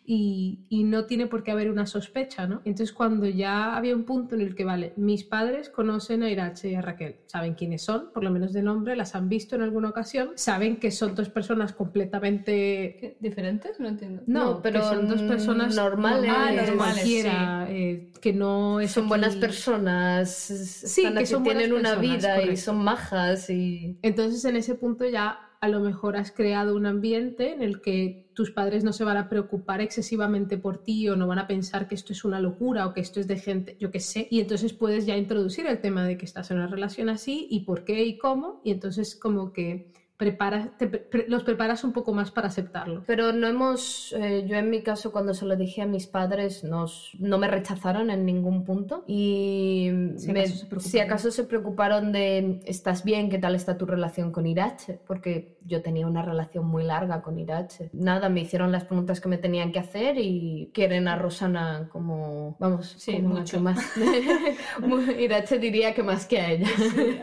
y, 0.04 0.62
y 0.70 0.84
no 0.84 1.06
tiene 1.06 1.28
por 1.28 1.44
qué 1.44 1.52
haber 1.52 1.70
una 1.70 1.86
sospecha, 1.88 2.46
¿no? 2.48 2.62
Entonces 2.66 2.94
cuando 2.94 3.26
ya 3.28 3.76
había 3.76 3.96
un 3.96 4.04
punto 4.06 4.36
en 4.36 4.42
el 4.42 4.54
que, 4.56 4.64
vale, 4.64 4.94
mis 4.96 5.24
padres 5.26 5.70
conocen 5.70 5.97
a 6.00 6.30
Irache 6.30 6.70
y 6.70 6.76
a 6.76 6.82
Raquel, 6.82 7.16
saben 7.26 7.54
quiénes 7.54 7.82
son, 7.84 8.10
por 8.14 8.24
lo 8.24 8.30
menos 8.32 8.54
de 8.54 8.62
nombre, 8.62 8.96
las 8.96 9.16
han 9.16 9.28
visto 9.30 9.56
en 9.56 9.62
alguna 9.62 9.90
ocasión, 9.90 10.32
saben 10.36 10.78
que 10.78 10.92
son 10.92 11.16
dos 11.16 11.30
personas 11.30 11.74
completamente... 11.74 12.96
¿Qué? 13.00 13.18
¿Diferentes? 13.20 13.80
No 13.80 13.88
entiendo. 13.88 14.22
No, 14.28 14.44
No, 14.54 14.62
pero 14.62 14.82
son 14.84 15.08
dos 15.08 15.22
personas 15.24 15.76
normales. 15.76 16.32
Ah, 16.34 16.52
normales, 16.52 16.76
cualquiera, 16.94 17.68
eh, 17.70 18.12
que 18.22 18.34
no 18.34 18.80
es 18.80 18.92
Son 18.92 19.08
buenas 19.10 19.32
aquí- 19.32 19.42
personas, 19.42 20.30
Sí, 20.30 21.02
están 21.02 21.14
que 21.14 21.20
aquí, 21.20 21.28
son 21.28 21.44
buenas 21.44 21.64
tienen 21.64 21.80
una 21.80 21.96
personas, 21.96 22.18
vida 22.22 22.38
y 22.38 22.40
correcto. 22.42 22.62
son 22.62 22.78
majas 22.84 23.50
y... 23.50 23.98
Entonces 24.02 24.44
en 24.46 24.56
ese 24.56 24.76
punto 24.76 25.06
ya 25.06 25.40
a 25.60 25.68
lo 25.68 25.80
mejor 25.80 26.16
has 26.16 26.32
creado 26.32 26.76
un 26.76 26.86
ambiente 26.86 27.52
en 27.52 27.62
el 27.62 27.82
que 27.82 28.28
tus 28.34 28.52
padres 28.52 28.84
no 28.84 28.94
se 28.94 29.04
van 29.04 29.18
a 29.18 29.30
preocupar 29.30 29.82
excesivamente 29.82 30.58
por 30.58 30.84
ti 30.84 31.10
o 31.10 31.16
no 31.16 31.28
van 31.28 31.40
a 31.40 31.48
pensar 31.48 31.88
que 31.88 31.96
esto 31.96 32.14
es 32.14 32.24
una 32.24 32.40
locura 32.40 32.86
o 32.86 32.94
que 32.94 33.02
esto 33.02 33.20
es 33.20 33.28
de 33.28 33.38
gente, 33.38 33.76
yo 33.80 33.90
qué 33.90 34.00
sé, 34.00 34.28
y 34.30 34.40
entonces 34.40 34.74
puedes 34.74 35.06
ya 35.06 35.18
introducir 35.18 35.66
el 35.66 35.82
tema 35.82 36.06
de 36.06 36.18
que 36.18 36.26
estás 36.26 36.52
en 36.52 36.58
una 36.58 36.68
relación 36.68 37.10
así 37.10 37.48
y 37.50 37.62
por 37.62 37.84
qué 37.84 38.04
y 38.06 38.18
cómo, 38.18 38.62
y 38.64 38.72
entonces 38.72 39.16
como 39.16 39.52
que 39.52 39.92
preparas, 40.18 40.76
te 40.80 40.88
pre- 40.88 41.26
los 41.28 41.44
preparas 41.44 41.84
un 41.84 41.94
poco 41.94 42.12
más 42.12 42.32
para 42.32 42.48
aceptarlo. 42.48 43.04
Pero 43.06 43.32
no 43.34 43.46
hemos, 43.48 44.14
eh, 44.18 44.46
yo 44.48 44.56
en 44.58 44.70
mi 44.72 44.82
caso 44.82 45.12
cuando 45.12 45.36
se 45.36 45.46
lo 45.46 45.56
dije 45.56 45.84
a 45.84 45.86
mis 45.86 46.08
padres 46.08 46.64
nos, 46.64 47.12
no 47.20 47.38
me 47.38 47.48
rechazaron 47.48 48.10
en 48.10 48.26
ningún 48.26 48.64
punto 48.66 49.04
y 49.08 49.92
Si 50.18 50.32
me- 50.32 50.40
acaso 50.42 50.56
se 50.58 50.66
preocuparon. 50.66 50.82
si 50.92 51.00
acaso 51.00 51.32
se 51.32 51.44
preocuparon 51.44 52.12
de 52.12 52.60
¿estás 52.66 53.04
bien? 53.04 53.30
¿Qué 53.30 53.38
tal 53.38 53.54
está 53.54 53.78
tu 53.78 53.86
relación 53.86 54.32
con 54.32 54.48
Irache? 54.48 55.00
Porque 55.06 55.56
yo 55.64 55.82
tenía 55.84 56.08
una 56.08 56.24
relación 56.24 56.66
muy 56.66 56.84
larga 56.84 57.22
con 57.22 57.38
Irache. 57.38 57.90
Nada, 57.94 58.28
me 58.30 58.42
hicieron 58.42 58.72
las 58.72 58.86
preguntas 58.86 59.22
que 59.22 59.30
me 59.30 59.38
tenían 59.38 59.72
que 59.72 59.80
hacer 59.80 60.18
y 60.18 60.72
quieren 60.74 61.08
a 61.10 61.16
Rosana 61.18 61.90
como, 61.92 62.56
vamos, 62.60 62.96
Sí, 62.98 63.18
como 63.18 63.36
mucho. 63.36 63.60
más. 63.60 63.78
Irache 65.20 65.60
diría 65.60 65.94
que 65.94 66.04
más 66.04 66.26
que 66.26 66.40
a 66.40 66.52
ella. 66.52 66.68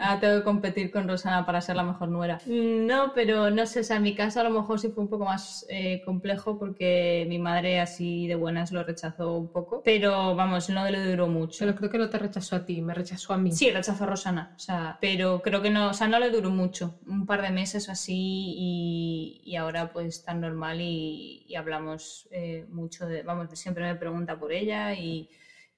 Ah, 0.00 0.18
tengo 0.20 0.38
que 0.38 0.44
competir 0.44 0.90
con 0.90 1.08
Rosana 1.08 1.44
para 1.46 1.60
ser 1.60 1.76
la 1.76 1.82
mejor 1.82 2.08
nuera. 2.08 2.38
No, 2.86 3.12
pero 3.14 3.50
no 3.50 3.66
sé, 3.66 3.80
o 3.80 3.84
sea, 3.84 3.96
en 3.96 4.02
mi 4.02 4.14
caso 4.14 4.40
a 4.40 4.42
lo 4.44 4.50
mejor 4.50 4.78
sí 4.78 4.88
fue 4.90 5.02
un 5.04 5.08
poco 5.08 5.24
más 5.24 5.64
eh, 5.68 6.02
complejo 6.04 6.58
porque 6.58 7.24
mi 7.28 7.38
madre 7.38 7.80
así 7.80 8.26
de 8.26 8.34
buenas 8.34 8.72
lo 8.72 8.82
rechazó 8.82 9.36
un 9.36 9.48
poco, 9.50 9.82
pero 9.84 10.34
vamos, 10.34 10.68
no 10.68 10.88
le 10.90 11.04
duró 11.10 11.26
mucho. 11.26 11.56
Pero 11.60 11.74
creo 11.74 11.90
que 11.90 11.98
no 11.98 12.10
te 12.10 12.18
rechazó 12.18 12.56
a 12.56 12.64
ti, 12.64 12.82
me 12.82 12.94
rechazó 12.94 13.32
a 13.32 13.38
mí. 13.38 13.52
Sí, 13.52 13.70
rechazó 13.70 14.04
a 14.04 14.06
Rosana, 14.06 14.52
o 14.54 14.58
sea, 14.58 14.98
pero 15.00 15.40
creo 15.42 15.62
que 15.62 15.70
no, 15.70 15.90
o 15.90 15.94
sea, 15.94 16.06
no 16.06 16.18
le 16.18 16.30
duró 16.30 16.50
mucho, 16.50 16.98
un 17.06 17.26
par 17.26 17.42
de 17.42 17.50
meses 17.50 17.88
o 17.88 17.92
así 17.92 18.14
y, 18.14 19.40
y 19.44 19.56
ahora 19.56 19.92
pues 19.92 20.22
tan 20.22 20.40
normal 20.40 20.80
y, 20.80 21.44
y 21.46 21.54
hablamos 21.54 22.28
eh, 22.30 22.66
mucho 22.68 23.06
de, 23.06 23.22
vamos, 23.22 23.48
siempre 23.58 23.84
me 23.84 23.96
pregunta 23.96 24.38
por 24.38 24.52
ella 24.52 24.94
y, 24.94 25.28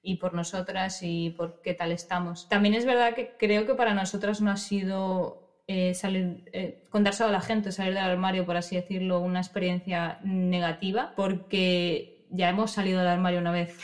y 0.01 0.15
por 0.15 0.33
nosotras 0.33 0.99
y 1.01 1.31
por 1.31 1.61
qué 1.61 1.73
tal 1.73 1.91
estamos. 1.91 2.47
También 2.47 2.73
es 2.73 2.85
verdad 2.85 3.13
que 3.15 3.35
creo 3.37 3.65
que 3.65 3.75
para 3.75 3.93
nosotras 3.93 4.41
no 4.41 4.51
ha 4.51 4.57
sido 4.57 5.46
eh, 5.67 5.93
salir, 5.93 6.43
eh, 6.53 6.83
contárselo 6.89 7.29
a 7.29 7.33
la 7.33 7.41
gente, 7.41 7.71
salir 7.71 7.93
del 7.93 8.03
armario, 8.03 8.45
por 8.45 8.55
así 8.55 8.75
decirlo, 8.75 9.19
una 9.19 9.39
experiencia 9.39 10.19
negativa, 10.23 11.13
porque 11.15 12.25
ya 12.29 12.49
hemos 12.49 12.71
salido 12.71 12.99
del 12.99 13.09
armario 13.09 13.39
una 13.39 13.51
vez. 13.51 13.77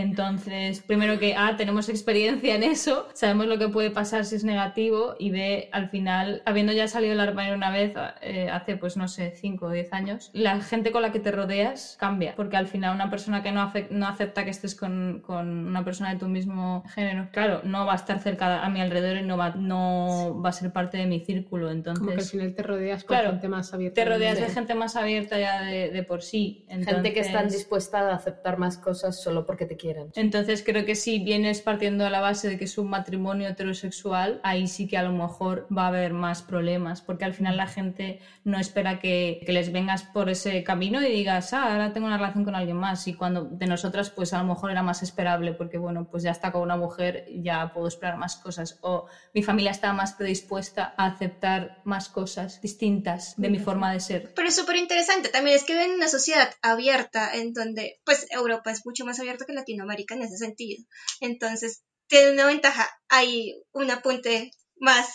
Entonces, 0.00 0.80
primero 0.80 1.18
que 1.18 1.34
A, 1.36 1.56
tenemos 1.56 1.88
experiencia 1.88 2.54
en 2.54 2.62
eso, 2.62 3.08
sabemos 3.14 3.46
lo 3.46 3.58
que 3.58 3.68
puede 3.68 3.90
pasar 3.90 4.24
si 4.24 4.36
es 4.36 4.44
negativo 4.44 5.14
y 5.18 5.30
B, 5.30 5.68
al 5.72 5.88
final, 5.90 6.42
habiendo 6.46 6.72
ya 6.72 6.88
salido 6.88 7.10
del 7.10 7.20
armario 7.20 7.54
una 7.54 7.70
vez, 7.70 7.92
eh, 8.22 8.48
hace 8.50 8.76
pues 8.76 8.96
no 8.96 9.08
sé, 9.08 9.32
5 9.36 9.66
o 9.66 9.70
10 9.70 9.92
años, 9.92 10.30
la 10.32 10.60
gente 10.60 10.90
con 10.92 11.02
la 11.02 11.12
que 11.12 11.20
te 11.20 11.30
rodeas 11.32 11.96
cambia, 12.00 12.34
porque 12.36 12.56
al 12.56 12.66
final 12.66 12.94
una 12.94 13.10
persona 13.10 13.42
que 13.42 13.52
no, 13.52 13.62
ace- 13.62 13.88
no 13.90 14.06
acepta 14.06 14.44
que 14.44 14.50
estés 14.50 14.74
con, 14.74 15.20
con 15.24 15.48
una 15.66 15.84
persona 15.84 16.12
de 16.12 16.18
tu 16.18 16.28
mismo 16.28 16.84
género, 16.94 17.28
claro, 17.32 17.60
no 17.64 17.86
va 17.86 17.92
a 17.92 17.96
estar 17.96 18.18
cerca 18.20 18.64
a 18.64 18.68
mi 18.70 18.80
alrededor 18.80 19.18
y 19.18 19.22
no 19.26 19.36
va, 19.36 19.50
no 19.50 20.40
va 20.44 20.50
a 20.50 20.52
ser 20.52 20.72
parte 20.72 20.96
de 20.98 21.06
mi 21.06 21.20
círculo, 21.20 21.70
entonces... 21.70 22.00
Como 22.00 22.12
que 22.12 22.22
al 22.22 22.26
final 22.28 22.54
te 22.54 22.62
rodeas 22.62 23.04
con 23.04 23.16
Claro, 23.16 23.30
gente 23.32 23.48
más 23.48 23.72
abierta. 23.74 23.94
te 24.02 24.08
rodeas 24.08 24.38
de 24.38 24.48
gente 24.48 24.74
más 24.74 24.96
abierta 24.96 25.38
ya 25.38 25.62
de, 25.62 25.90
de 25.90 26.02
por 26.02 26.22
sí. 26.22 26.64
Gente 26.68 27.12
que 27.12 27.20
están 27.20 27.36
Entonces- 27.44 27.58
dispuesta 27.60 28.00
a 28.10 28.14
aceptar 28.14 28.58
más 28.58 28.78
cosas 28.78 29.20
solo 29.20 29.44
porque 29.46 29.66
te 29.66 29.76
quieren. 29.92 30.12
entonces 30.14 30.62
creo 30.64 30.84
que 30.84 30.94
si 30.94 31.18
vienes 31.18 31.60
partiendo 31.60 32.04
de 32.04 32.10
la 32.10 32.20
base 32.20 32.48
de 32.48 32.58
que 32.58 32.64
es 32.64 32.78
un 32.78 32.88
matrimonio 32.88 33.48
heterosexual, 33.48 34.40
ahí 34.42 34.66
sí 34.66 34.86
que 34.86 34.96
a 34.96 35.02
lo 35.02 35.12
mejor 35.12 35.66
va 35.76 35.84
a 35.84 35.88
haber 35.88 36.12
más 36.12 36.42
problemas, 36.42 37.00
porque 37.00 37.24
al 37.24 37.34
final 37.34 37.56
la 37.56 37.66
gente 37.66 38.20
no 38.44 38.58
espera 38.58 38.98
que, 38.98 39.40
que 39.44 39.52
les 39.52 39.72
vengas 39.72 40.02
por 40.02 40.28
ese 40.28 40.62
camino 40.64 41.02
y 41.02 41.10
digas, 41.10 41.52
ah, 41.52 41.72
ahora 41.72 41.92
tengo 41.92 42.06
una 42.06 42.16
relación 42.16 42.44
con 42.44 42.54
alguien 42.54 42.76
más. 42.76 43.06
Y 43.08 43.14
cuando 43.14 43.44
de 43.44 43.66
nosotras, 43.66 44.10
pues 44.10 44.32
a 44.32 44.38
lo 44.38 44.44
mejor 44.44 44.70
era 44.70 44.82
más 44.82 45.02
esperable, 45.02 45.52
porque 45.52 45.78
bueno, 45.78 46.08
pues 46.10 46.22
ya 46.22 46.30
está 46.30 46.52
con 46.52 46.62
una 46.62 46.76
mujer, 46.76 47.26
ya 47.42 47.72
puedo 47.72 47.88
esperar 47.88 48.16
más 48.18 48.36
cosas. 48.36 48.78
O 48.82 49.06
mi 49.34 49.42
familia 49.42 49.70
está 49.70 49.92
más 49.92 50.12
predispuesta 50.14 50.94
a 50.96 51.06
aceptar 51.06 51.80
más 51.84 52.08
cosas 52.08 52.60
distintas 52.60 53.34
de 53.36 53.50
mi 53.50 53.58
forma 53.58 53.92
de 53.92 54.00
ser. 54.00 54.32
Pero 54.34 54.48
es 54.48 54.56
súper 54.56 54.76
interesante. 54.76 55.28
También 55.28 55.56
es 55.56 55.64
que 55.64 55.74
viven 55.74 55.90
en 55.90 55.96
una 55.96 56.08
sociedad 56.08 56.48
abierta 56.62 57.34
en 57.34 57.52
donde, 57.52 58.00
pues, 58.04 58.26
Europa 58.30 58.70
es 58.70 58.84
mucho 58.84 59.04
más 59.04 59.20
abierta 59.20 59.44
que 59.44 59.52
Latinoamérica 59.52 59.77
en 59.84 60.22
ese 60.22 60.36
sentido. 60.36 60.84
Entonces, 61.20 61.82
tiene 62.06 62.32
una 62.32 62.46
ventaja. 62.46 62.88
Hay 63.08 63.62
un 63.72 63.90
apunte 63.90 64.50
más 64.80 65.08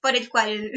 por 0.00 0.16
el 0.16 0.28
cual 0.28 0.70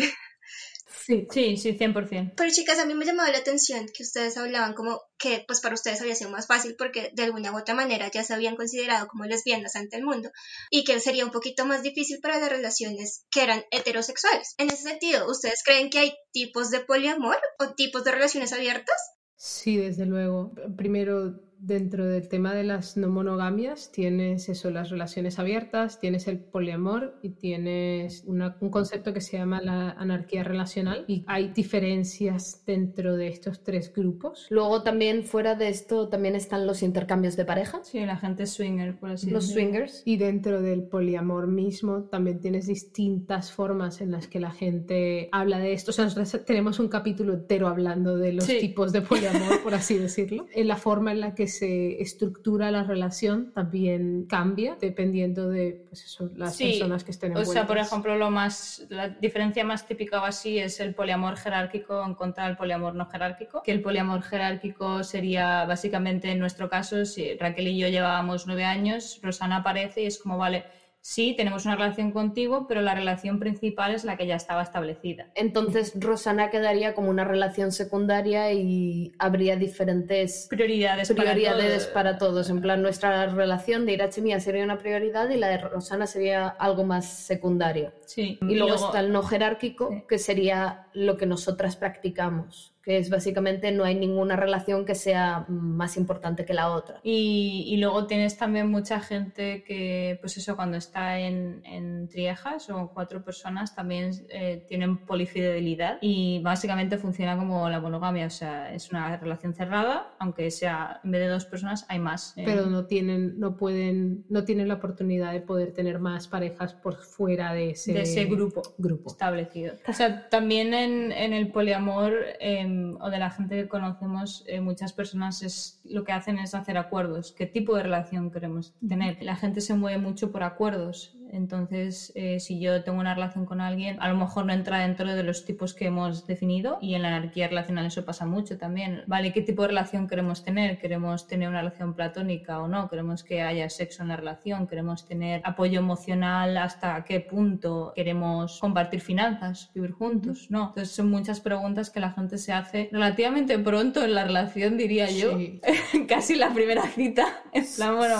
Sí. 1.05 1.27
Sí, 1.31 1.57
sí, 1.57 1.77
100%. 1.77 2.33
Pero 2.35 2.51
chicas, 2.51 2.79
a 2.79 2.85
mí 2.85 2.93
me 2.93 3.05
llamaba 3.05 3.31
la 3.31 3.37
atención 3.37 3.85
que 3.93 4.03
ustedes 4.03 4.37
hablaban 4.37 4.73
como 4.73 5.01
que 5.17 5.43
pues 5.47 5.61
para 5.61 5.75
ustedes 5.75 6.01
había 6.01 6.15
sido 6.15 6.29
más 6.29 6.47
fácil 6.47 6.75
porque 6.77 7.11
de 7.13 7.23
alguna 7.23 7.51
u 7.53 7.57
otra 7.57 7.75
manera 7.75 8.09
ya 8.11 8.23
se 8.23 8.33
habían 8.33 8.55
considerado 8.55 9.07
como 9.07 9.25
lesbianas 9.25 9.75
ante 9.75 9.97
el 9.97 10.03
mundo 10.03 10.29
y 10.69 10.83
que 10.83 10.99
sería 10.99 11.25
un 11.25 11.31
poquito 11.31 11.65
más 11.65 11.83
difícil 11.83 12.19
para 12.21 12.39
las 12.39 12.49
relaciones 12.49 13.25
que 13.31 13.43
eran 13.43 13.63
heterosexuales. 13.71 14.55
En 14.57 14.69
ese 14.69 14.83
sentido, 14.83 15.29
¿ustedes 15.29 15.63
creen 15.63 15.89
que 15.89 15.99
hay 15.99 16.13
tipos 16.31 16.71
de 16.71 16.81
poliamor 16.81 17.37
o 17.59 17.73
tipos 17.73 18.03
de 18.03 18.11
relaciones 18.11 18.53
abiertas? 18.53 18.97
Sí, 19.35 19.77
desde 19.77 20.05
luego. 20.05 20.53
Primero, 20.75 21.39
dentro 21.59 22.05
del 22.05 22.27
tema 22.27 22.53
de 22.53 22.63
las 22.63 22.97
no 22.97 23.07
monogamias, 23.09 23.91
tienes 23.91 24.47
eso, 24.49 24.69
las 24.71 24.89
relaciones 24.89 25.39
abiertas, 25.39 25.99
tienes 25.99 26.27
el 26.27 26.39
poliamor 26.39 27.17
y 27.21 27.29
tienes 27.29 28.23
una- 28.25 28.55
un 28.61 28.69
concepto 28.69 29.13
que 29.13 29.21
se 29.21 29.37
llama 29.37 29.61
la 29.61 29.91
anarquía 29.91 30.43
relacional. 30.43 31.03
Y 31.07 31.23
hay 31.27 31.49
diferencias 31.49 32.63
dentro 32.65 33.15
de 33.15 33.27
estos 33.27 33.63
tres 33.63 33.91
grupos. 33.93 34.47
Luego 34.49 34.83
también 34.83 35.23
fuera 35.23 35.55
de 35.55 35.69
esto 35.69 36.09
también 36.09 36.35
están 36.35 36.67
los 36.67 36.83
intercambios 36.83 37.35
de 37.35 37.45
pareja, 37.45 37.79
Sí, 37.83 37.99
la 38.05 38.17
gente 38.17 38.45
swinger, 38.45 38.99
por 38.99 39.11
así 39.11 39.29
los 39.29 39.47
swingers. 39.47 40.03
Y 40.05 40.17
dentro 40.17 40.61
del 40.61 40.83
poliamor 40.83 41.47
mismo 41.47 42.03
también 42.03 42.39
tienes 42.39 42.67
distintas 42.67 43.51
formas 43.51 44.01
en 44.01 44.11
las 44.11 44.27
que 44.27 44.39
la 44.39 44.51
gente 44.51 45.29
habla 45.31 45.59
de 45.59 45.73
esto. 45.73 45.91
O 45.91 45.93
sea, 45.93 46.05
nosotros 46.05 46.45
tenemos 46.45 46.79
un 46.79 46.87
capítulo 46.89 47.33
entero 47.33 47.67
hablando 47.67 48.17
de 48.17 48.33
los 48.33 48.45
Sí. 48.45 48.57
tipos 48.59 48.91
de 48.91 49.01
poliamor, 49.01 49.61
por 49.63 49.73
así 49.73 49.97
decirlo. 49.97 50.45
En 50.57 50.67
la 50.67 50.75
forma 50.77 51.11
en 51.11 51.19
la 51.21 51.35
que 51.35 51.46
se 51.47 52.01
estructura 52.01 52.71
la 52.71 52.83
relación 52.83 53.51
también 53.53 54.25
cambia 54.27 54.77
dependiendo 54.79 55.49
de 55.49 55.81
pues 55.87 56.03
eso, 56.05 56.29
las 56.35 56.55
Sí, 56.55 56.65
personas 56.71 57.03
que 57.03 57.11
estén 57.11 57.31
O 57.31 57.39
envueltas. 57.39 57.53
sea, 57.53 57.67
por 57.67 57.77
ejemplo, 57.77 58.15
lo 58.15 58.29
más, 58.29 58.85
la 58.89 59.09
diferencia 59.09 59.63
más 59.63 59.85
típica 59.85 60.21
o 60.21 60.25
así 60.25 60.59
es 60.59 60.79
el 60.79 60.93
poliamor 60.93 61.35
jerárquico 61.37 62.03
en 62.05 62.13
contra 62.15 62.45
del 62.47 62.55
poliamor 62.57 62.95
no 62.95 63.05
jerárquico. 63.05 63.61
Que 63.63 63.71
el 63.71 63.81
poliamor 63.81 64.21
jerárquico 64.21 65.03
sería 65.03 65.65
básicamente 65.65 66.31
en 66.31 66.39
nuestro 66.39 66.69
caso, 66.69 67.05
si 67.05 67.35
Raquel 67.35 67.67
y 67.67 67.77
yo 67.77 67.87
llevábamos 67.87 68.47
nueve 68.47 68.65
años, 68.65 69.19
Rosana 69.21 69.57
aparece 69.57 70.03
y 70.03 70.05
es 70.07 70.17
como, 70.17 70.37
vale, 70.37 70.63
sí, 71.07 71.33
tenemos 71.37 71.63
una 71.65 71.77
relación 71.77 72.11
contigo, 72.11 72.67
pero 72.67 72.81
la 72.81 72.93
relación 72.93 73.39
principal 73.39 73.95
es 73.95 74.03
la 74.03 74.17
que 74.17 74.27
ya 74.27 74.35
estaba 74.35 74.61
establecida. 74.61 75.29
Entonces 75.35 75.93
Rosana 75.95 76.49
quedaría 76.49 76.93
como 76.93 77.09
una 77.09 77.23
relación 77.23 77.71
secundaria 77.71 78.51
y 78.51 79.13
habría 79.17 79.55
diferentes 79.55 80.47
Prioridades, 80.49 81.07
para 81.13 81.31
prioridades 81.31 81.85
todo. 81.85 81.93
para 81.93 82.17
todos. 82.17 82.49
En 82.49 82.59
plan, 82.59 82.81
nuestra 82.81 83.25
relación 83.27 83.85
de 83.85 83.93
Irache 83.93 84.21
mía 84.21 84.41
sería 84.41 84.65
una 84.65 84.77
prioridad 84.77 85.29
y 85.29 85.37
la 85.37 85.47
de 85.47 85.59
Rosana 85.59 86.07
sería 86.07 86.49
algo 86.49 86.83
más 86.83 87.05
secundario. 87.05 87.93
Sí. 88.05 88.37
Y 88.41 88.55
luego 88.55 88.75
está 88.75 88.99
el 88.99 89.13
no 89.13 89.23
jerárquico, 89.23 89.89
Sí. 89.89 90.03
que 90.09 90.17
sería 90.17 90.87
lo 90.93 91.15
que 91.15 91.25
nosotras 91.25 91.77
practicamos, 91.77 92.73
que 92.87 92.97
es 92.97 93.09
básicamente 93.09 93.73
no 93.73 93.83
hay 93.83 93.95
ninguna 93.95 94.37
relación 94.37 94.85
que 94.85 94.95
sea 94.95 95.43
más 95.49 95.97
importante 95.97 96.45
que 96.45 96.53
la 96.53 96.71
otra. 96.71 97.01
Y, 97.03 97.65
y 97.67 97.75
luego 97.75 98.07
tienes 98.07 98.37
también 98.37 98.71
mucha 98.71 99.01
gente 99.01 99.65
que, 99.65 100.17
pues 100.21 100.37
eso, 100.37 100.55
cuando 100.55 100.77
está 100.77 101.19
en, 101.19 101.61
en 101.65 102.07
triejas 102.07 102.69
o 102.69 102.91
cuatro 102.93 103.25
personas, 103.25 103.75
también 103.75 104.11
eh, 104.29 104.63
tienen 104.69 104.99
polifidelidad 105.05 105.97
y 105.99 106.39
básicamente 106.41 106.97
funciona 106.97 107.35
como 107.35 107.69
la 107.69 107.81
monogamia, 107.81 108.27
o 108.27 108.29
sea, 108.29 108.73
es 108.73 108.89
una 108.89 109.17
relación 109.17 109.53
cerrada, 109.53 110.13
aunque 110.17 110.49
sea 110.49 111.01
en 111.03 111.11
vez 111.11 111.19
de 111.19 111.27
dos 111.27 111.43
personas 111.43 111.85
hay 111.89 111.99
más. 111.99 112.37
eh, 112.37 112.43
Pero 112.45 112.67
no 112.67 112.85
tienen, 112.85 113.37
no 113.37 113.57
pueden, 113.57 114.23
no 114.29 114.45
tienen 114.45 114.69
la 114.69 114.75
oportunidad 114.75 115.33
de 115.33 115.41
poder 115.41 115.73
tener 115.73 115.99
más 115.99 116.29
parejas 116.29 116.73
por 116.73 116.95
fuera 117.03 117.53
de 117.53 117.71
ese, 117.71 117.91
de 117.91 118.03
ese 118.03 118.23
grupo. 118.25 118.61
grupo. 118.77 119.11
establecido. 119.11 119.73
O 119.85 119.91
sea, 119.91 120.29
también 120.29 120.73
en, 120.73 121.11
en 121.11 121.33
el 121.33 121.51
poliamor 121.51 122.13
eh, 122.39 122.76
o 122.99 123.09
de 123.09 123.19
la 123.19 123.29
gente 123.29 123.55
que 123.55 123.67
conocemos, 123.67 124.43
eh, 124.47 124.61
muchas 124.61 124.93
personas 124.93 125.43
es, 125.43 125.81
lo 125.83 126.03
que 126.03 126.11
hacen 126.11 126.39
es 126.39 126.55
hacer 126.55 126.77
acuerdos. 126.77 127.31
¿Qué 127.31 127.45
tipo 127.45 127.75
de 127.75 127.83
relación 127.83 128.31
queremos 128.31 128.73
tener? 128.87 129.21
La 129.21 129.35
gente 129.35 129.61
se 129.61 129.75
mueve 129.75 129.97
mucho 129.99 130.31
por 130.31 130.43
acuerdos. 130.43 131.15
Entonces, 131.31 132.11
eh, 132.15 132.39
si 132.39 132.59
yo 132.59 132.83
tengo 132.83 132.99
una 132.99 133.13
relación 133.13 133.45
con 133.45 133.61
alguien, 133.61 133.97
a 134.01 134.09
lo 134.09 134.15
mejor 134.15 134.45
no 134.45 134.53
entra 134.53 134.79
dentro 134.79 135.13
de 135.13 135.23
los 135.23 135.45
tipos 135.45 135.73
que 135.73 135.85
hemos 135.85 136.27
definido 136.27 136.77
y 136.81 136.95
en 136.95 137.01
la 137.01 137.09
anarquía 137.09 137.47
relacional 137.47 137.85
eso 137.85 138.05
pasa 138.05 138.25
mucho 138.25 138.57
también. 138.57 139.03
¿Vale? 139.07 139.33
¿Qué 139.33 139.41
tipo 139.41 139.61
de 139.63 139.69
relación 139.69 140.07
queremos 140.07 140.43
tener? 140.43 140.77
¿Queremos 140.77 141.27
tener 141.27 141.49
una 141.49 141.59
relación 141.59 141.93
platónica 141.93 142.59
o 142.59 142.67
no? 142.67 142.89
¿Queremos 142.89 143.23
que 143.23 143.41
haya 143.41 143.69
sexo 143.69 144.03
en 144.03 144.09
la 144.09 144.17
relación? 144.17 144.67
¿Queremos 144.67 145.05
tener 145.05 145.41
apoyo 145.43 145.79
emocional 145.79 146.57
hasta 146.57 147.03
qué 147.05 147.19
punto? 147.19 147.93
¿Queremos 147.95 148.59
compartir 148.59 149.01
finanzas? 149.01 149.71
¿Vivir 149.73 149.91
juntos? 149.91 150.47
No. 150.49 150.69
Entonces 150.69 150.95
son 150.95 151.09
muchas 151.09 151.39
preguntas 151.39 151.89
que 151.89 151.99
la 151.99 152.11
gente 152.11 152.37
se 152.37 152.53
hace 152.53 152.89
relativamente 152.91 153.57
pronto 153.59 154.03
en 154.03 154.13
la 154.13 154.23
relación, 154.25 154.77
diría 154.77 155.09
yo. 155.09 155.37
Sí. 155.37 155.61
Casi 156.07 156.35
la 156.35 156.53
primera 156.53 156.83
cita. 156.87 157.25
En 157.53 157.65
plan, 157.75 157.95
bueno, 157.97 158.17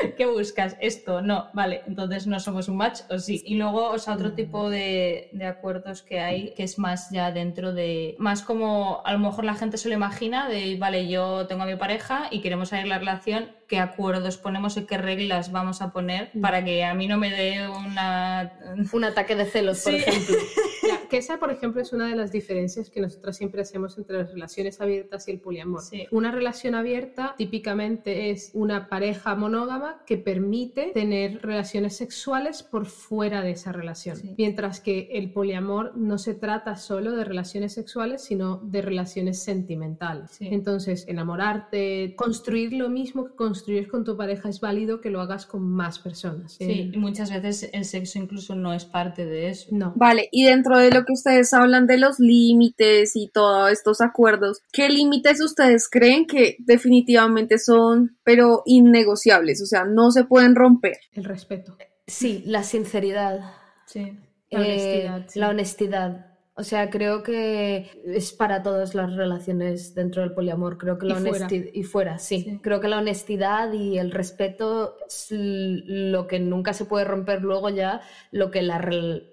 ¿Qué 0.16 0.26
buscas? 0.26 0.76
Esto, 0.80 1.20
no, 1.22 1.48
vale, 1.52 1.82
entonces 1.86 2.26
no 2.26 2.40
somos 2.40 2.68
un 2.68 2.76
match 2.76 3.00
o 3.10 3.18
sí. 3.18 3.42
Y 3.44 3.56
luego, 3.56 3.88
o 3.90 3.98
sea, 3.98 4.14
otro 4.14 4.32
tipo 4.32 4.70
de, 4.70 5.28
de 5.32 5.46
acuerdos 5.46 6.02
que 6.02 6.20
hay, 6.20 6.52
que 6.54 6.62
es 6.62 6.78
más 6.78 7.10
ya 7.10 7.32
dentro 7.32 7.72
de, 7.72 8.14
más 8.18 8.42
como 8.42 9.02
a 9.04 9.12
lo 9.12 9.18
mejor 9.18 9.44
la 9.44 9.54
gente 9.54 9.78
se 9.78 9.88
lo 9.88 9.94
imagina, 9.94 10.48
de, 10.48 10.76
vale, 10.78 11.08
yo 11.08 11.46
tengo 11.46 11.62
a 11.62 11.66
mi 11.66 11.76
pareja 11.76 12.28
y 12.30 12.40
queremos 12.40 12.70
salir 12.70 12.86
la 12.86 12.98
relación, 12.98 13.50
¿qué 13.68 13.78
acuerdos 13.78 14.36
ponemos 14.36 14.76
y 14.76 14.86
qué 14.86 14.98
reglas 14.98 15.52
vamos 15.52 15.82
a 15.82 15.92
poner 15.92 16.30
para 16.40 16.64
que 16.64 16.84
a 16.84 16.94
mí 16.94 17.06
no 17.06 17.18
me 17.18 17.30
dé 17.30 17.66
una... 17.68 18.52
Un 18.92 19.04
ataque 19.04 19.34
de 19.36 19.44
celos, 19.46 19.80
por 19.82 19.92
Sí. 19.92 19.98
ejemplo. 19.98 20.36
Que 21.08 21.18
esa, 21.18 21.38
por 21.38 21.50
ejemplo, 21.50 21.80
es 21.80 21.92
una 21.92 22.08
de 22.08 22.16
las 22.16 22.32
diferencias 22.32 22.90
que 22.90 23.00
nosotras 23.00 23.36
siempre 23.36 23.62
hacemos 23.62 23.96
entre 23.98 24.18
las 24.18 24.32
relaciones 24.32 24.80
abiertas 24.80 25.28
y 25.28 25.30
el 25.32 25.40
poliamor. 25.40 25.82
Sí. 25.82 26.06
Una 26.10 26.30
relación 26.32 26.74
abierta 26.74 27.34
típicamente 27.36 28.30
es 28.30 28.50
una 28.54 28.88
pareja 28.88 29.34
monógama 29.34 30.02
que 30.06 30.16
permite 30.18 30.90
tener 30.94 31.40
relaciones 31.42 31.96
sexuales 31.96 32.62
por 32.62 32.86
fuera 32.86 33.42
de 33.42 33.50
esa 33.52 33.72
relación. 33.72 34.16
Sí. 34.16 34.34
Mientras 34.36 34.80
que 34.80 35.08
el 35.12 35.32
poliamor 35.32 35.96
no 35.96 36.18
se 36.18 36.34
trata 36.34 36.76
solo 36.76 37.12
de 37.12 37.24
relaciones 37.24 37.72
sexuales, 37.72 38.22
sino 38.22 38.58
de 38.58 38.82
relaciones 38.82 39.42
sentimentales. 39.42 40.30
Sí. 40.32 40.48
Entonces, 40.50 41.06
enamorarte, 41.08 42.14
construir 42.16 42.72
lo 42.72 42.88
mismo 42.88 43.26
que 43.26 43.34
construir 43.34 43.88
con 43.88 44.04
tu 44.04 44.16
pareja 44.16 44.48
es 44.48 44.60
válido 44.60 45.00
que 45.00 45.10
lo 45.10 45.20
hagas 45.20 45.46
con 45.46 45.62
más 45.62 45.98
personas. 45.98 46.52
Sí, 46.52 46.64
Eh, 46.64 46.90
y 46.94 46.98
muchas 46.98 47.30
veces 47.30 47.70
el 47.72 47.84
sexo 47.84 48.18
incluso 48.18 48.54
no 48.54 48.72
es 48.72 48.84
parte 48.84 49.24
de 49.26 49.50
eso. 49.50 49.68
no. 49.72 49.92
Vale, 49.96 50.28
y 50.32 50.44
dentro 50.44 50.78
de 50.78 50.90
lo 50.98 51.04
que 51.04 51.12
ustedes 51.12 51.52
hablan 51.52 51.86
de 51.86 51.98
los 51.98 52.18
límites 52.18 53.12
y 53.14 53.28
todos 53.28 53.70
estos 53.70 54.00
acuerdos, 54.00 54.60
¿qué 54.72 54.88
límites 54.88 55.40
ustedes 55.42 55.88
creen 55.90 56.26
que 56.26 56.56
definitivamente 56.60 57.58
son, 57.58 58.16
pero 58.24 58.62
innegociables? 58.66 59.62
O 59.62 59.66
sea, 59.66 59.84
no 59.84 60.10
se 60.10 60.24
pueden 60.24 60.54
romper. 60.54 60.98
El 61.12 61.24
respeto. 61.24 61.76
Sí, 62.06 62.42
la 62.46 62.62
sinceridad. 62.62 63.40
Sí. 63.86 64.18
La 64.50 64.60
Eh, 64.62 64.64
honestidad, 64.64 65.26
sí. 65.28 65.38
La 65.40 65.48
honestidad. 65.48 66.35
O 66.58 66.62
sea, 66.62 66.88
creo 66.88 67.22
que 67.22 67.90
es 68.06 68.32
para 68.32 68.62
todas 68.62 68.94
las 68.94 69.14
relaciones 69.14 69.94
dentro 69.94 70.22
del 70.22 70.32
poliamor. 70.32 70.78
Creo 70.78 70.98
que 70.98 71.06
la 71.06 71.16
honestidad. 71.16 71.66
Y 71.74 71.82
fuera, 71.82 72.18
sí. 72.18 72.42
Sí. 72.42 72.60
Creo 72.62 72.80
que 72.80 72.88
la 72.88 72.96
honestidad 72.96 73.70
y 73.74 73.98
el 73.98 74.10
respeto 74.10 74.96
es 75.06 75.28
lo 75.30 76.26
que 76.26 76.40
nunca 76.40 76.72
se 76.72 76.86
puede 76.86 77.04
romper 77.04 77.42
luego 77.42 77.68
ya, 77.68 78.00
lo 78.30 78.50
que, 78.50 78.62
la, 78.62 78.80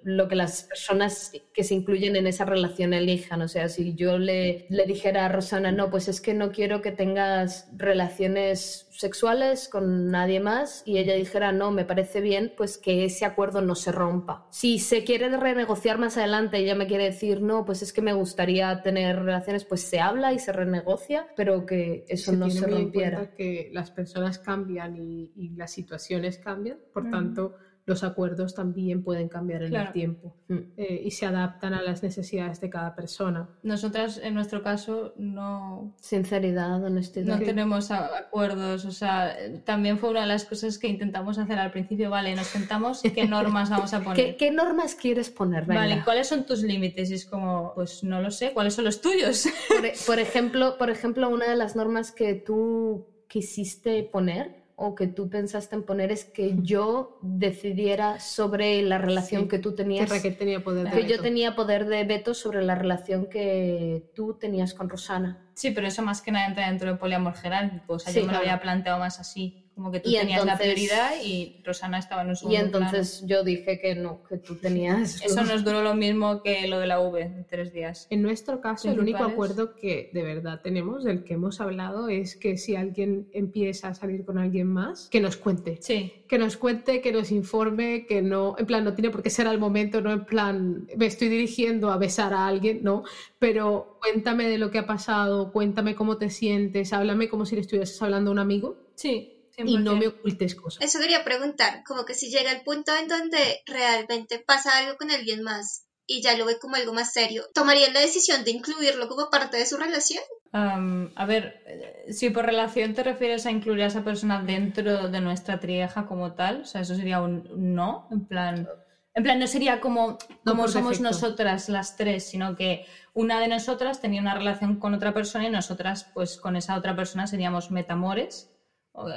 lo 0.03 0.27
que 0.27 0.35
las 0.35 0.63
personas 0.63 1.31
que 1.53 1.63
se 1.63 1.75
incluyen 1.75 2.17
en 2.17 2.27
esa 2.27 2.43
relación 2.43 2.93
elijan. 2.93 3.41
O 3.41 3.47
sea, 3.47 3.69
si 3.69 3.95
yo 3.95 4.17
le, 4.17 4.65
le 4.69 4.85
dijera 4.85 5.25
a 5.25 5.29
Rosana, 5.29 5.71
no, 5.71 5.89
pues 5.89 6.09
es 6.09 6.19
que 6.19 6.33
no 6.33 6.51
quiero 6.51 6.81
que 6.81 6.91
tengas 6.91 7.69
relaciones 7.77 8.89
sexuales 8.97 9.67
con 9.67 10.09
nadie 10.11 10.39
más 10.39 10.81
y 10.85 10.97
ella 10.97 11.13
dijera, 11.15 11.51
no, 11.51 11.71
me 11.71 11.85
parece 11.85 12.21
bien, 12.21 12.53
pues 12.55 12.77
que 12.77 13.05
ese 13.05 13.25
acuerdo 13.25 13.61
no 13.61 13.75
se 13.75 13.91
rompa. 13.91 14.45
Si 14.49 14.79
se 14.79 15.03
quiere 15.03 15.29
renegociar 15.37 15.97
más 15.97 16.17
adelante 16.17 16.59
y 16.59 16.63
ella 16.63 16.75
me 16.75 16.87
quiere 16.87 17.05
decir, 17.05 17.41
no, 17.41 17.65
pues 17.65 17.81
es 17.81 17.91
que 17.93 18.01
me 18.01 18.13
gustaría 18.13 18.81
tener 18.81 19.17
relaciones, 19.23 19.65
pues 19.65 19.81
se 19.81 19.99
habla 19.99 20.33
y 20.33 20.39
se 20.39 20.51
renegocia, 20.51 21.27
pero 21.35 21.65
que 21.65 22.03
eso 22.07 22.31
se 22.31 22.37
no 22.37 22.45
tiene 22.45 22.59
se 22.59 22.67
muy 22.67 22.81
en 22.81 22.81
rompiera. 22.83 23.17
cuenta 23.17 23.33
que 23.33 23.69
las 23.71 23.91
personas 23.91 24.39
cambian 24.39 24.95
y, 24.95 25.31
y 25.35 25.49
las 25.55 25.71
situaciones 25.71 26.37
cambian, 26.37 26.79
por 26.91 27.09
tanto 27.09 27.53
los 27.85 28.03
acuerdos 28.03 28.53
también 28.53 29.03
pueden 29.03 29.27
cambiar 29.27 29.63
en 29.63 29.69
Claro. 29.69 29.87
el 29.87 29.91
tiempo 29.93 30.33
Mm. 30.47 30.57
eh, 30.77 31.01
y 31.03 31.11
se 31.11 31.25
adaptan 31.25 31.73
a 31.73 31.81
las 31.81 32.01
necesidades 32.01 32.61
de 32.61 32.69
cada 32.69 32.95
persona. 32.95 33.49
Nosotras, 33.61 34.19
en 34.23 34.33
nuestro 34.35 34.61
caso, 34.61 35.13
no, 35.17 35.93
Sinceridad, 35.99 36.81
honestidad. 36.81 37.39
No 37.39 37.43
tenemos 37.45 37.91
acuerdos, 37.91 38.85
o 38.85 38.91
sea, 38.91 39.35
también 39.65 39.97
fue 39.97 40.11
una 40.11 40.21
de 40.21 40.27
las 40.27 40.45
cosas 40.45 40.77
que 40.77 40.87
intentamos 40.87 41.37
hacer 41.37 41.59
al 41.59 41.71
principio, 41.71 42.09
vale, 42.09 42.35
nos 42.35 42.47
sentamos, 42.47 43.01
¿qué 43.01 43.27
normas 43.27 43.69
vamos 43.69 43.93
a 43.93 43.99
¿Qué, 43.99 44.03
poner? 44.05 44.37
qué 44.37 44.51
normas 44.51 44.95
quieres 44.95 45.29
poner? 45.29 45.65
Venga. 45.65 45.81
Vale, 45.81 46.01
¿cuáles 46.05 46.27
son 46.27 46.45
tus 46.45 46.63
límites? 46.63 47.11
Y 47.11 47.15
es 47.15 47.25
como, 47.25 47.73
pues 47.75 48.01
no 48.03 48.21
lo 48.21 48.31
sé, 48.31 48.53
¿cuáles 48.53 48.75
son 48.75 48.85
los 48.85 49.01
tuyos? 49.01 49.45
Por, 49.67 49.85
e- 49.85 49.93
por 50.07 50.19
ejemplo, 50.19 50.77
por 50.77 50.89
ejemplo, 50.89 51.27
una 51.29 51.49
de 51.49 51.57
las 51.57 51.75
normas 51.75 52.11
que 52.13 52.33
tú 52.35 53.07
quisiste 53.27 54.03
poner 54.03 54.62
o 54.75 54.95
que 54.95 55.07
tú 55.07 55.29
pensaste 55.29 55.75
en 55.75 55.83
poner 55.83 56.11
es 56.11 56.25
que 56.25 56.55
yo 56.61 57.17
decidiera 57.21 58.19
sobre 58.19 58.81
la 58.81 58.97
relación 58.97 59.43
Sí, 59.43 59.47
que 59.47 59.59
tú 59.59 59.71
Que 59.71 59.77
tenías. 59.83 60.09
Raquel 60.09 60.35
tenía 60.37 60.63
poder 60.63 60.89
de 60.89 61.01
que 61.01 61.07
yo 61.07 61.21
tenía 61.21 61.55
poder 61.55 61.85
de 61.85 62.03
veto 62.03 62.33
sobre 62.33 62.61
la 62.61 62.75
relación 62.75 63.27
que 63.27 64.09
tú 64.13 64.33
tenías 64.33 64.73
con 64.73 64.89
Rosana. 64.89 65.39
Sí, 65.53 65.71
pero 65.71 65.87
eso 65.87 66.01
más 66.01 66.21
que 66.21 66.31
nada 66.31 66.47
entra 66.47 66.67
dentro 66.67 66.89
del 66.89 66.97
poliamor 66.97 67.33
jerárquico. 67.35 67.93
O 67.93 67.99
sea, 67.99 68.11
Sí, 68.11 68.21
yo 68.21 68.25
me 68.25 68.33
lo 68.33 68.39
había 68.39 68.59
planteado 68.59 68.99
más 68.99 69.19
así. 69.19 69.62
Como 69.75 69.91
que 69.91 69.99
tú 69.99 70.09
Y 70.09 70.13
tenías 70.17 70.45
la 70.45 70.57
prioridad 70.57 71.13
y 71.23 71.55
Rosana 71.63 71.97
estaba 71.97 72.21
en 72.21 72.27
un 72.27 72.33
Y 72.33 72.35
segundo 72.35 72.59
entonces 72.59 73.23
yo 73.25 73.43
dije 73.43 73.79
que 73.79 73.95
no, 73.95 74.21
que 74.27 74.37
tú 74.37 74.55
tenías... 74.55 75.21
Eso 75.23 75.43
nos 75.43 75.63
duró 75.63 75.81
lo 75.81 75.95
mismo 75.95 76.41
que 76.41 76.67
lo 76.67 76.79
de 76.79 76.87
la 76.87 76.99
V, 76.99 77.21
en 77.21 77.45
tres 77.45 77.71
días. 77.71 78.07
En 78.09 78.21
nuestro 78.21 78.61
caso, 78.61 78.89
el 78.89 78.99
único 78.99 79.23
acuerdo 79.23 79.73
que 79.75 80.09
de 80.13 80.21
verdad 80.21 80.59
tenemos, 80.61 81.03
del 81.03 81.23
que 81.23 81.33
hemos 81.33 81.59
hablado, 81.59 82.09
es 82.09 82.35
que 82.35 82.57
si 82.57 82.75
alguien 82.75 83.27
empieza 83.31 83.89
a 83.89 83.93
salir 83.93 84.25
con 84.25 84.37
alguien 84.37 84.67
más, 84.67 85.09
que 85.09 85.19
nos 85.19 85.37
cuente. 85.37 85.77
Sí, 85.81 86.13
Que 86.27 86.37
nos 86.37 86.57
cuente, 86.57 87.01
que 87.01 87.11
nos 87.11 87.31
informe, 87.31 88.05
que 88.05 88.21
no, 88.21 88.55
en 88.57 88.65
plan, 88.65 88.83
no 88.83 88.93
tiene 88.93 89.09
por 89.09 89.23
qué 89.23 89.29
ser 89.29 89.47
al 89.47 89.59
momento, 89.59 90.01
no 90.01 90.11
en 90.11 90.25
plan, 90.25 90.87
me 90.95 91.05
estoy 91.07 91.29
dirigiendo 91.29 91.91
a 91.91 91.97
besar 91.97 92.33
a 92.33 92.47
alguien, 92.47 92.83
no, 92.83 93.03
pero 93.39 93.97
cuéntame 93.99 94.47
de 94.47 94.57
lo 94.57 94.69
que 94.69 94.79
ha 94.79 94.85
pasado, 94.85 95.51
cuéntame 95.51 95.95
cómo 95.95 96.17
te 96.17 96.29
sientes, 96.29 96.93
háblame 96.93 97.27
como 97.27 97.45
si 97.45 97.55
le 97.55 97.61
estuvieses 97.61 97.99
hablando 98.01 98.29
a 98.29 98.33
un 98.33 98.39
amigo 98.39 98.83
sí. 98.95 99.32
Y 99.57 99.77
no 99.77 99.93
100%. 99.93 99.99
me 99.99 100.07
ocultes 100.07 100.55
cosas. 100.55 100.83
Eso 100.83 100.99
quería 100.99 101.23
preguntar, 101.23 101.83
como 101.85 102.05
que 102.05 102.13
si 102.13 102.29
llega 102.29 102.51
el 102.51 102.61
punto 102.63 102.91
en 102.95 103.07
donde 103.07 103.61
realmente 103.65 104.39
pasa 104.39 104.77
algo 104.77 104.95
con 104.97 105.11
alguien 105.11 105.43
más 105.43 105.85
y 106.05 106.21
ya 106.21 106.37
lo 106.37 106.45
ve 106.45 106.59
como 106.59 106.75
algo 106.75 106.93
más 106.93 107.13
serio, 107.13 107.43
¿tomarían 107.53 107.93
la 107.93 108.01
decisión 108.01 108.43
de 108.43 108.51
incluirlo 108.51 109.07
como 109.07 109.29
parte 109.29 109.57
de 109.57 109.65
su 109.65 109.77
relación? 109.77 110.21
A 110.51 111.25
ver, 111.25 112.05
si 112.11 112.29
por 112.29 112.45
relación 112.45 112.93
te 112.93 113.03
refieres 113.03 113.45
a 113.45 113.51
incluir 113.51 113.81
a 113.81 113.87
esa 113.87 114.03
persona 114.03 114.43
dentro 114.43 115.07
de 115.09 115.19
nuestra 115.21 115.59
trieja 115.59 116.05
como 116.05 116.33
tal, 116.33 116.61
o 116.61 116.65
sea, 116.65 116.81
eso 116.81 116.95
sería 116.95 117.21
un 117.21 117.49
no, 117.55 118.07
en 118.11 118.27
plan, 118.27 118.67
en 119.15 119.23
plan 119.23 119.39
no 119.39 119.47
sería 119.47 119.79
como, 119.79 120.19
como 120.45 120.67
somos 120.67 120.99
defecto. 120.99 121.03
nosotras 121.03 121.69
las 121.69 121.95
tres, 121.95 122.29
sino 122.29 122.55
que 122.55 122.85
una 123.13 123.39
de 123.39 123.47
nosotras 123.47 123.99
tenía 123.99 124.21
una 124.21 124.35
relación 124.35 124.77
con 124.77 124.93
otra 124.93 125.13
persona 125.13 125.47
y 125.47 125.49
nosotras, 125.49 126.11
pues 126.13 126.37
con 126.37 126.55
esa 126.55 126.75
otra 126.75 126.95
persona 126.95 127.25
seríamos 127.25 127.71
metamores, 127.71 128.52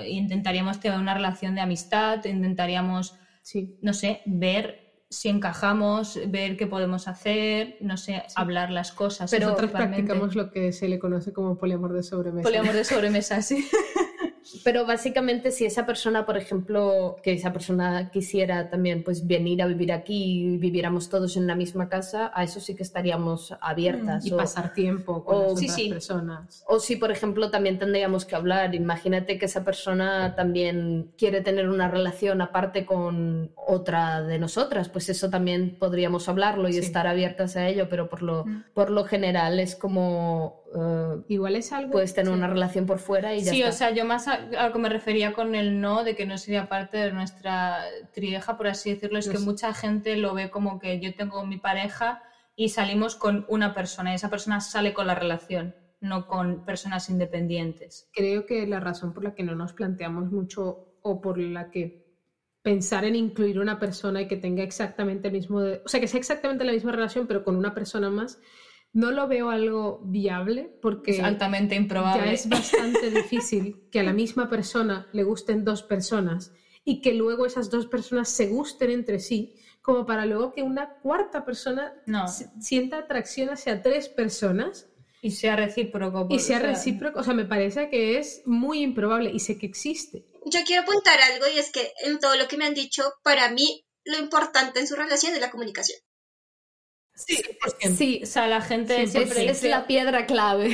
intentaríamos 0.07 0.81
tener 0.81 0.99
una 0.99 1.15
relación 1.15 1.55
de 1.55 1.61
amistad, 1.61 2.25
intentaríamos 2.25 3.19
Sí. 3.43 3.79
no 3.81 3.93
sé, 3.93 4.23
ver 4.27 4.87
si 5.09 5.29
encajamos, 5.29 6.19
ver 6.29 6.57
qué 6.57 6.67
podemos 6.67 7.07
hacer, 7.07 7.77
no 7.81 7.97
sé, 7.97 8.25
hablar 8.35 8.71
las 8.71 8.91
cosas. 8.91 9.31
Pero 9.31 9.47
Nosotros 9.47 9.71
practicamos 9.71 10.35
lo 10.35 10.51
que 10.51 10.73
se 10.73 10.89
le 10.89 10.99
conoce 10.99 11.33
como 11.33 11.57
poliamor 11.57 11.93
de 11.93 12.03
sobremesa. 12.03 12.43
Poliamor 12.43 12.75
de 12.75 12.85
sobremesa, 12.85 13.41
sí. 13.43 13.69
Pero 14.65 14.87
básicamente 14.87 15.51
si 15.51 15.65
esa 15.65 15.87
persona, 15.87 16.25
por 16.27 16.37
ejemplo, 16.37 17.17
que 17.23 17.33
esa 17.33 17.53
persona 17.53 18.11
quisiera 18.11 18.71
también 18.71 19.03
pues 19.05 19.27
venir 19.27 19.63
a 19.63 19.67
vivir 19.67 19.93
aquí 19.93 20.55
y 20.55 20.57
viviéramos 20.59 21.09
todos 21.09 21.37
en 21.37 21.47
la 21.47 21.55
misma 21.55 21.89
casa, 21.89 22.31
a 22.35 22.45
eso 22.45 22.61
sí 22.61 22.75
que 22.75 22.83
estaríamos 22.83 23.55
abiertas. 23.61 24.25
y 24.27 24.33
o- 24.33 24.37
pasar 24.37 24.73
tiempo 24.73 25.25
con 25.25 25.37
o- 25.37 25.43
las 25.43 25.53
otras 25.53 25.75
sí. 25.75 25.89
personas. 25.91 26.65
O 26.69 26.79
si, 26.81 26.97
por 26.97 27.11
ejemplo, 27.11 27.51
también 27.51 27.79
tendríamos 27.79 28.25
que 28.25 28.35
hablar. 28.37 28.75
Imagínate 28.75 29.39
que 29.39 29.47
esa 29.47 29.65
persona 29.65 30.35
también 30.37 31.13
quiere 31.19 31.41
tener 31.41 31.69
una 31.69 31.89
relación 31.89 32.41
aparte 32.41 32.85
con 32.87 33.53
otra 33.57 34.23
de 34.23 34.39
nosotras, 34.39 34.89
pues 34.89 35.09
eso 35.09 35.31
también 35.31 35.77
podríamos 35.79 36.29
hablarlo 36.29 36.69
y 36.69 36.73
Sí. 36.75 36.79
estar 36.81 37.07
abiertas 37.07 37.57
a 37.57 37.67
ello, 37.69 37.89
pero 37.89 38.09
por 38.09 38.23
lo, 38.23 38.45
por 38.75 38.91
lo 38.91 39.05
general 39.05 39.61
es 39.61 39.77
como 39.77 40.63
eh, 40.75 41.23
Igual 41.29 41.57
es 41.57 41.73
algo. 41.73 41.93
puedes 41.93 42.13
tener 42.15 42.33
sí. 42.33 42.39
una 42.39 42.47
relación 42.49 42.87
por 42.87 42.99
fuera 42.99 43.35
y 43.35 43.43
ya 43.43 43.51
Sí, 43.53 43.59
está. 43.63 43.69
o 43.69 43.73
sea, 43.73 43.91
yo 43.91 44.05
más 44.05 44.27
a, 44.29 44.35
a 44.35 44.67
lo 44.67 44.73
que 44.73 44.79
me 44.79 44.89
refería 44.89 45.33
con 45.33 45.55
el 45.55 45.81
no, 45.81 46.05
de 46.05 46.15
que 46.15 46.25
no 46.27 46.39
sería 46.39 46.69
parte 46.69 46.97
de 46.99 47.13
nuestra 47.13 47.83
trieja, 48.13 48.57
por 48.57 48.67
así 48.69 48.91
decirlo, 48.91 49.19
es 49.19 49.29
que 49.29 49.39
sé. 49.39 49.45
mucha 49.45 49.73
gente 49.73 50.17
lo 50.17 50.35
ve 50.35 50.51
como 50.51 50.79
que 50.79 50.99
yo 51.01 51.15
tengo 51.15 51.45
mi 51.45 51.59
pareja 51.59 52.21
y 52.55 52.71
salimos 52.71 53.17
con 53.17 53.45
una 53.49 53.75
persona 53.75 54.13
y 54.13 54.15
esa 54.15 54.31
persona 54.31 54.61
sale 54.61 54.93
con 54.93 55.07
la 55.07 55.15
relación, 55.15 55.75
no 56.01 56.27
con 56.27 56.65
personas 56.65 57.09
independientes. 57.09 58.09
Creo 58.13 58.47
que 58.47 58.67
la 58.67 58.81
razón 58.81 59.13
por 59.13 59.25
la 59.25 59.35
que 59.35 59.43
no 59.43 59.55
nos 59.55 59.73
planteamos 59.75 60.31
mucho 60.31 60.81
o 61.03 61.21
por 61.21 61.39
la 61.39 61.71
que 61.71 61.95
pensar 62.63 63.05
en 63.05 63.15
incluir 63.15 63.61
una 63.61 63.79
persona 63.79 64.23
y 64.23 64.27
que 64.27 64.37
tenga 64.37 64.63
exactamente 64.63 65.29
el 65.29 65.33
mismo, 65.35 65.61
de- 65.61 65.81
o 65.85 65.89
sea, 65.89 66.01
que 66.01 66.09
sea 66.09 66.19
exactamente 66.19 66.65
la 66.65 66.73
misma 66.73 66.93
relación, 66.93 67.27
pero 67.27 67.45
con 67.45 67.57
una 67.57 67.75
persona 67.75 68.11
más, 68.11 68.41
no 68.97 69.11
lo 69.11 69.29
veo 69.29 69.51
algo 69.51 70.01
viable 70.05 70.63
porque 70.81 71.11
Es 71.13 71.21
altamente 71.21 71.75
improbable. 71.75 72.27
ya 72.27 72.33
es 72.33 72.49
bastante 72.49 73.11
difícil 73.11 73.65
que 73.93 74.01
a 74.01 74.03
la 74.03 74.13
misma 74.13 74.49
persona 74.49 75.07
le 75.13 75.23
gusten 75.23 75.65
dos 75.65 75.83
personas 75.83 76.53
y 76.85 77.01
que 77.03 77.13
luego 77.13 77.45
esas 77.47 77.69
dos 77.71 77.87
personas 77.87 78.29
se 78.31 78.47
gusten 78.47 78.91
entre 78.91 79.19
sí, 79.19 79.55
como 79.83 80.07
para 80.07 80.25
luego 80.25 80.53
que 80.53 80.63
una 80.63 80.95
cuarta 81.03 81.45
persona 81.45 81.93
No. 82.07 82.25
sienta 82.61 82.99
atracción 82.99 83.51
hacia 83.51 83.83
tres 83.83 84.09
personas 84.09 84.87
Y 85.21 85.33
sea 85.33 85.57
recíproco. 85.57 86.27
y 86.31 86.37
por- 86.37 86.41
sea 86.41 86.59
o 86.59 86.61
sea, 86.61 86.71
recíproco. 86.71 87.21
O 87.21 87.23
sea, 87.23 87.35
me 87.35 87.45
parece 87.45 87.91
que 87.91 88.19
es 88.19 88.43
muy 88.47 88.83
improbable 88.83 89.31
y 89.33 89.41
sé 89.41 89.59
que 89.59 89.67
existe. 89.67 90.25
Yo 90.47 90.61
quiero 90.65 90.83
apuntar 90.83 91.19
algo 91.33 91.47
y 91.55 91.59
es 91.59 91.71
que 91.73 91.93
en 92.05 92.19
todo 92.21 92.37
lo 92.37 92.47
que 92.49 92.57
me 92.57 92.65
han 92.67 92.75
dicho, 92.75 93.03
para 93.25 93.51
mí 93.51 93.85
lo 94.05 94.19
importante 94.19 94.79
en 94.81 94.87
su 94.87 94.95
relación 94.95 95.35
es 95.35 95.41
la 95.41 95.51
comunicación. 95.51 95.99
Sí, 97.17 97.43
Sí, 97.97 98.21
O 98.23 98.27
sea, 98.27 98.47
la 98.47 98.61
gente 98.61 99.07
Sí, 99.07 99.13
siempre 99.13 99.49
es, 99.51 99.63
la 99.63 99.87
piedra 99.87 100.27
clave. 100.27 100.71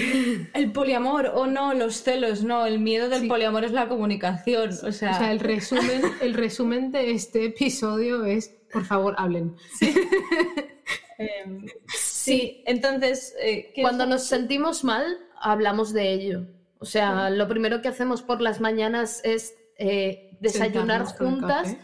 el 0.55 0.73
poliamor 0.73 1.27
o 1.35 1.47
no, 1.47 1.73
los 1.73 2.03
celos, 2.03 2.43
no, 2.43 2.67
el 2.67 2.79
miedo 2.81 3.09
del 3.09 3.23
Sí. 3.23 3.29
poliamor 3.29 3.65
es 3.65 3.71
la 3.73 3.89
comunicación. 3.89 4.71
O 4.71 4.93
sea, 4.93 5.13
O 5.13 5.19
sea, 5.19 5.33
el 5.33 5.39
resumen, 5.41 6.03
el 6.21 6.35
resumen 6.35 6.91
de 6.91 7.13
este 7.13 7.45
episodio 7.47 8.25
es, 8.25 8.49
por 8.73 8.85
favor, 8.85 9.15
hablen. 9.19 9.55
em, 11.19 11.67
sí, 11.89 12.63
entonces, 12.67 13.35
eh, 13.41 13.71
¿qué 13.75 13.83
Cuando 13.83 14.05
es- 14.05 14.11
nos 14.11 14.25
sentimos 14.25 14.85
mal, 14.85 15.05
hablamos 15.41 15.93
de 15.93 16.13
ello. 16.13 16.47
O 16.79 16.85
sea, 16.85 17.31
lo 17.31 17.47
primero 17.47 17.81
que 17.81 17.89
hacemos 17.89 18.23
por 18.23 18.41
las 18.41 18.61
mañanas 18.61 19.21
es 19.25 19.55
eh, 19.79 20.37
desayunar 20.41 21.07
Sentarnos 21.07 21.13
juntas 21.15 21.77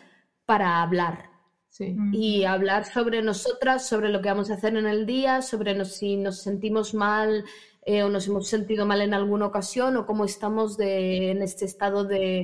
para 0.45 0.83
hablar. 0.83 1.31
Sí. 1.69 1.97
Y 2.13 2.45
hablar 2.45 2.85
sobre 2.87 3.23
nosotras, 3.23 3.87
sobre 3.87 4.09
lo 4.09 4.21
que 4.21 4.29
vamos 4.31 4.51
a 4.51 4.55
hacer 4.55 4.77
en 4.77 4.87
el 4.87 5.07
día, 5.07 5.43
sobre 5.43 5.75
nos- 5.75 5.93
si 5.93 6.17
nos 6.17 6.43
sentimos 6.43 6.95
mal 6.95 7.45
eh, 7.87 8.03
o 8.03 8.09
nos 8.09 8.27
hemos 8.27 8.49
sentido 8.49 8.85
mal 8.85 9.01
en 9.01 9.15
alguna 9.15 9.47
ocasión 9.47 9.97
o 9.97 10.05
cómo 10.07 10.25
estamos 10.25 10.77
de, 10.77 11.31
en 11.31 11.41
este 11.43 11.65
estado 11.65 12.05
de, 12.05 12.41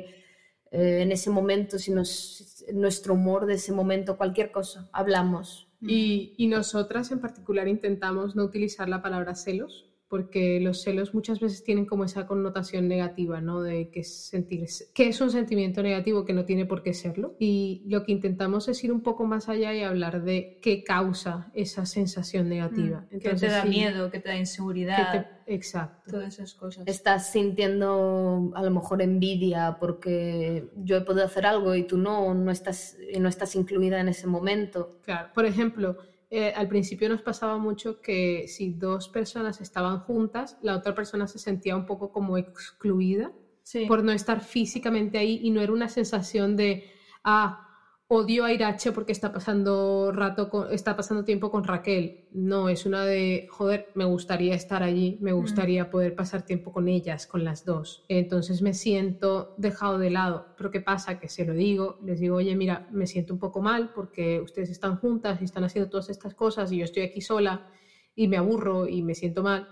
eh, 0.70 1.02
en 1.02 1.12
ese 1.12 1.30
momento, 1.30 1.78
si 1.78 1.90
nos, 1.90 2.64
nuestro 2.72 3.14
humor 3.14 3.44
de 3.46 3.54
ese 3.54 3.72
momento, 3.72 4.16
cualquier 4.16 4.50
cosa, 4.52 4.88
hablamos. 4.92 5.68
Y, 5.87 6.32
y 6.38 6.46
nosotras 6.46 7.10
en 7.10 7.20
particular 7.20 7.68
intentamos 7.68 8.34
no 8.37 8.44
utilizar 8.44 8.88
la 8.88 9.02
palabra 9.02 9.34
celos, 9.34 9.84
porque 10.08 10.60
los 10.60 10.80
celos 10.82 11.14
muchas 11.14 11.40
veces 11.40 11.62
tienen 11.62 11.86
como 11.86 12.04
esa 12.04 12.24
connotación 12.24 12.88
negativa, 12.88 13.40
¿no? 13.40 13.62
De 13.62 13.88
que 13.90 14.00
es, 14.00 14.08
sentir, 14.08 14.64
que 14.92 15.08
es 15.08 15.20
un 15.20 15.30
sentimiento 15.30 15.82
negativo 15.82 16.24
que 16.24 16.32
no 16.32 16.44
tiene 16.44 16.66
por 16.66 16.82
qué 16.82 16.92
serlo. 16.92 17.34
Y 17.38 17.82
lo 17.84 18.02
que 18.02 18.12
intentamos 18.12 18.68
es 18.68 18.82
ir 18.84 18.92
un 18.92 19.00
poco 19.00 19.24
más 19.24 19.48
allá 19.48 19.74
y 19.74 19.82
hablar 19.82 20.22
de 20.22 20.48
qué 20.60 20.82
causa 20.82 21.46
esa 21.52 21.84
sensación 21.86 22.48
negativa. 22.48 23.04
Mm, 23.10 23.18
que 23.18 23.34
te 23.34 23.46
da 23.48 23.62
sí, 23.62 23.68
miedo, 23.68 24.10
que 24.10 24.18
te 24.20 24.28
da 24.28 24.34
que 24.34 24.40
inseguridad, 24.40 25.12
te- 25.44 25.54
exacto. 25.54 26.10
todas 26.10 26.34
esas 26.34 26.54
cosas. 26.54 26.86
Estás 26.86 27.24
sintiendo 27.26 28.50
a 28.54 28.62
lo 28.62 28.70
mejor 28.70 29.02
envidia 29.02 29.76
porque 29.78 30.64
yo 30.74 30.96
he 30.96 31.00
podido 31.02 31.24
hacer 31.24 31.46
algo 31.46 31.74
y 31.74 31.82
tú 31.82 31.96
no, 31.96 32.34
no 32.34 32.50
estás, 32.50 32.96
no 33.18 33.28
estás 33.28 33.54
incluida 33.54 34.00
en 34.00 34.08
ese 34.08 34.26
momento. 34.26 34.90
Claro, 35.02 35.28
por 35.34 35.44
ejemplo, 35.46 35.96
eh, 36.37 36.53
al 36.55 36.68
principio 36.68 37.09
nos 37.09 37.23
pasaba 37.23 37.59
mucho 37.59 38.01
que 38.01 38.47
si 38.49 38.70
dos 38.70 39.09
personas 39.09 39.61
estaban 39.61 39.99
juntas, 39.99 40.57
la 40.61 40.75
otra 40.77 40.94
persona 40.94 41.27
se 41.27 41.38
sentía 41.38 41.77
un 41.77 41.87
poco 41.87 42.11
como 42.11 42.37
excluida 42.38 43.33
Sí. 43.62 43.87
por 43.87 44.05
no 44.05 44.12
estar 44.12 44.40
físicamente 44.42 45.16
ahí 45.18 45.40
y 45.42 45.51
no 45.51 45.62
era 45.62 45.73
una 45.73 45.88
sensación 45.88 46.55
de, 46.57 46.85
ah, 47.25 47.63
odio 48.08 48.44
a 48.44 48.52
Irache 48.52 48.92
porque 48.92 49.12
está 49.12 49.32
pasando 49.32 50.10
rato 50.12 50.48
con- 50.48 50.70
está 50.70 50.94
pasando 50.94 51.24
tiempo 51.24 51.50
con 51.50 51.64
Raquel. 51.64 52.16
No, 52.30 52.68
es 52.68 52.84
una 52.86 53.04
de, 53.06 53.46
joder, 53.48 53.90
me 53.94 54.04
gustaría 54.04 54.54
estar 54.54 54.82
allí, 54.82 55.16
me 55.20 55.32
gustaría 55.32 55.88
poder 55.90 56.14
pasar 56.14 56.42
tiempo 56.42 56.70
con 56.70 56.88
ellas, 56.88 57.26
con 57.26 57.44
las 57.44 57.64
dos. 57.64 58.04
Entonces 58.08 58.62
me 58.62 58.74
siento 58.74 59.52
dejado 59.56 59.98
de 59.98 60.10
lado. 60.10 60.48
Pero 60.54 60.70
¿qué 60.70 60.80
pasa? 60.80 61.18
Que 61.18 61.28
se 61.28 61.44
lo 61.44 61.54
digo, 61.54 61.96
les 62.00 62.20
digo, 62.20 62.36
oye, 62.36 62.54
mira, 62.56 62.84
me 62.88 63.06
siento 63.06 63.32
un 63.32 63.38
poco 63.38 63.60
mal 63.60 63.90
porque 63.90 64.40
ustedes 64.40 64.70
están 64.70 64.96
juntas 64.96 65.40
y 65.40 65.44
están 65.44 65.64
haciendo 65.64 65.88
todas 65.88 66.08
estas 66.10 66.34
cosas 66.34 66.70
y 66.72 66.78
yo 66.78 66.84
estoy 66.84 67.02
aquí 67.04 67.20
sola 67.20 67.62
y 68.14 68.28
me 68.28 68.36
aburro 68.36 68.86
y 68.86 69.02
me 69.02 69.14
siento 69.14 69.42
mal. 69.42 69.68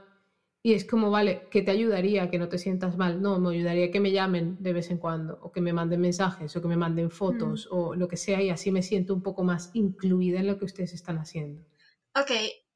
Y 0.65 0.75
es 0.75 0.85
como, 0.85 1.11
vale, 1.11 1.49
¿qué 1.51 1.63
te 1.63 1.73
ayudaría 1.73 2.23
a 2.23 2.31
que 2.31 2.39
no 2.39 2.49
te 2.49 2.57
sientas 2.57 2.97
mal? 2.97 3.21
No, 3.21 3.41
me 3.41 3.53
ayudaría 3.53 3.91
que 3.91 3.99
me 3.99 4.13
llamen 4.13 4.57
de 4.61 4.73
vez 4.73 4.91
en 4.91 4.99
cuando, 4.99 5.39
o 5.43 5.51
que 5.51 5.61
me 5.61 5.73
manden 5.73 6.01
mensajes, 6.01 6.55
o 6.55 6.63
que 6.63 6.69
me 6.69 6.77
manden 6.77 7.11
fotos, 7.11 7.67
o 7.71 7.97
lo 7.97 8.07
que 8.07 8.17
sea, 8.17 8.41
y 8.41 8.51
así 8.51 8.71
me 8.71 8.83
siento 8.83 9.13
un 9.13 9.23
poco 9.23 9.43
más 9.43 9.71
incluida 9.73 10.39
en 10.39 10.47
lo 10.47 10.59
que 10.59 10.65
ustedes 10.65 10.93
están 10.93 11.19
haciendo. 11.19 11.67
Ok, 12.15 12.31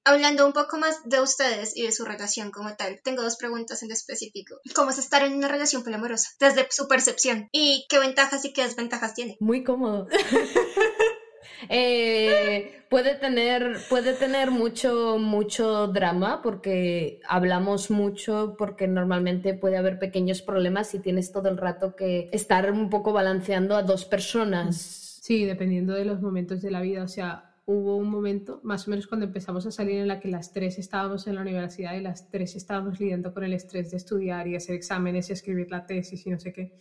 hablando 0.05 0.47
un 0.47 0.53
poco 0.53 0.79
más 0.79 1.01
de 1.05 1.21
ustedes 1.21 1.77
y 1.77 1.83
de 1.83 1.93
su 1.93 2.05
relación 2.05 2.51
como 2.51 2.75
tal, 2.75 3.01
tengo 3.05 3.23
dos 3.23 3.37
preguntas 3.37 3.85
en 3.85 3.93
específico. 3.93 4.57
¿Cómo 4.75 4.91
es 4.91 4.99
estar 4.99 5.23
en 5.23 5.35
una 5.35 5.47
relación 5.47 5.85
poliamorosa? 5.85 6.31
Desde 6.41 6.67
su 6.71 6.89
percepción. 6.89 7.49
¿Y 7.53 7.87
qué 7.89 8.01
ventajas 8.01 8.45
y 8.45 8.53
qué 8.53 8.63
desventajas 8.63 9.15
tiene? 9.15 9.37
Muy 9.39 9.63
cómodo. 9.63 10.09
Eh, 11.69 12.85
puede 12.89 13.15
tener, 13.15 13.79
puede 13.89 14.13
tener 14.15 14.51
mucho, 14.51 15.19
mucho 15.19 15.89
drama 15.89 16.43
porque 16.43 17.21
hablamos 17.29 17.91
mucho, 17.91 18.55
porque 18.59 18.87
normalmente 18.89 19.55
puede 19.55 19.77
haber 19.77 19.99
pequeños 19.99 20.43
problemas 20.43 20.95
y 20.95 21.01
tienes 21.01 21.33
todo 21.33 21.49
el 21.49 21.57
rato 21.57 21.97
que 21.97 22.29
estar 22.33 22.71
un 22.71 22.91
poco 22.91 23.13
balanceando 23.13 23.77
a 23.77 23.83
dos 23.83 24.05
personas. 24.05 24.77
Sí, 25.23 25.45
dependiendo 25.45 25.95
de 25.95 26.05
los 26.05 26.21
momentos 26.21 26.63
de 26.63 26.71
la 26.71 26.81
vida. 26.81 27.03
O 27.03 27.09
sea, 27.09 27.57
hubo 27.67 27.97
un 27.97 28.09
momento, 28.09 28.61
más 28.63 28.87
o 28.87 28.91
menos 28.91 29.07
cuando 29.07 29.27
empezamos 29.27 29.67
a 29.67 29.73
salir, 29.73 29.97
en 29.99 30.09
la 30.09 30.21
que 30.21 30.29
las 30.29 30.53
tres 30.53 30.79
estábamos 30.79 31.27
en 31.27 31.35
la 31.35 31.41
universidad 31.41 31.95
y 31.95 32.01
las 32.01 32.31
tres 32.31 32.55
estábamos 32.55 33.01
lidiando 33.01 33.35
con 33.35 33.43
el 33.43 33.53
estrés 33.53 33.91
de 33.91 33.97
estudiar 33.97 34.47
y 34.47 34.55
hacer 34.55 34.77
exámenes 34.77 35.29
y 35.29 35.33
escribir 35.33 35.71
la 35.71 35.85
tesis 35.85 36.25
y 36.27 36.31
no 36.31 36.39
sé 36.39 36.53
qué. 36.53 36.73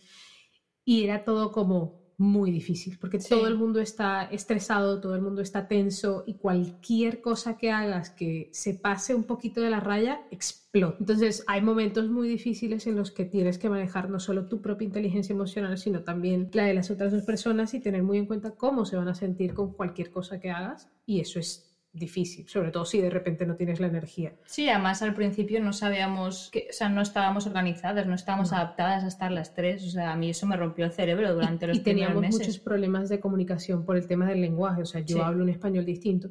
Y 0.84 1.02
era 1.02 1.24
todo 1.24 1.50
como 1.50 2.05
muy 2.18 2.50
difícil, 2.50 2.96
porque 2.98 3.18
Sí. 3.18 3.28
todo 3.28 3.46
el 3.46 3.54
mundo 3.54 3.80
está 3.80 4.22
estresado, 4.24 4.98
todo 5.00 5.14
el 5.14 5.20
mundo 5.20 5.42
está 5.42 5.66
tenso 5.66 6.22
y 6.26 6.34
cualquier 6.34 7.20
cosa 7.20 7.54
que 7.54 7.70
hagas 7.70 8.10
que 8.10 8.48
se 8.52 8.74
pase 8.74 9.14
un 9.14 9.24
poquito 9.24 9.60
de 9.60 9.70
la 9.70 9.80
raya, 9.80 10.22
explota. 10.30 10.96
Entonces 10.98 11.42
hay 11.46 11.60
momentos 11.62 12.08
muy 12.08 12.28
difíciles 12.28 12.86
en 12.86 12.96
los 12.96 13.10
que 13.10 13.24
tienes 13.26 13.58
que 13.58 13.68
manejar 13.70 14.08
no 14.08 14.18
solo 14.18 14.44
tu 14.44 14.60
propia 14.60 14.84
inteligencia 14.86 15.32
emocional, 15.32 15.78
sino 15.78 16.02
también 16.02 16.48
la 16.52 16.64
de 16.64 16.74
las 16.74 16.90
otras 16.90 17.12
dos 17.12 17.22
personas 17.22 17.72
y 17.74 17.80
tener 17.80 18.02
muy 18.02 18.18
en 18.18 18.26
cuenta 18.26 18.50
cómo 18.50 18.84
se 18.84 18.96
van 18.96 19.08
a 19.08 19.14
sentir 19.14 19.54
con 19.54 19.70
cualquier 19.70 20.10
cosa 20.10 20.38
que 20.38 20.50
hagas 20.50 20.88
y 21.06 21.20
eso 21.20 21.38
es 21.38 21.62
difícil, 21.96 22.46
sobre 22.48 22.70
todo 22.70 22.84
si 22.84 23.00
de 23.00 23.10
repente 23.10 23.46
no 23.46 23.56
tienes 23.56 23.80
la 23.80 23.86
energía. 23.88 24.34
Sí, 24.46 24.68
además 24.68 25.02
al 25.02 25.14
principio 25.14 25.60
no 25.60 25.72
sabíamos, 25.72 26.50
que, 26.52 26.66
o 26.70 26.72
sea, 26.72 26.88
no 26.88 27.00
estábamos 27.00 27.46
organizadas, 27.46 28.06
no 28.06 28.14
estábamos 28.14 28.50
No. 28.52 28.58
adaptadas 28.58 29.04
a 29.04 29.08
estar 29.08 29.30
las 29.32 29.54
tres. 29.54 29.84
O 29.84 29.90
sea, 29.90 30.12
a 30.12 30.16
mí 30.16 30.30
eso 30.30 30.46
me 30.46 30.56
rompió 30.56 30.84
el 30.84 30.92
cerebro 30.92 31.32
durante 31.34 31.64
y, 31.64 31.68
los 31.68 31.76
y 31.78 31.80
teníamos 31.80 32.14
primeros 32.18 32.38
muchos 32.38 32.58
problemas 32.58 33.08
de 33.08 33.18
comunicación 33.20 33.84
por 33.84 33.96
el 33.96 34.06
tema 34.06 34.26
del 34.28 34.40
lenguaje, 34.40 34.82
o 34.82 34.86
sea, 34.86 35.00
yo 35.00 35.16
Sí. 35.16 35.22
hablo 35.22 35.42
un 35.42 35.48
español 35.50 35.84
distinto. 35.84 36.30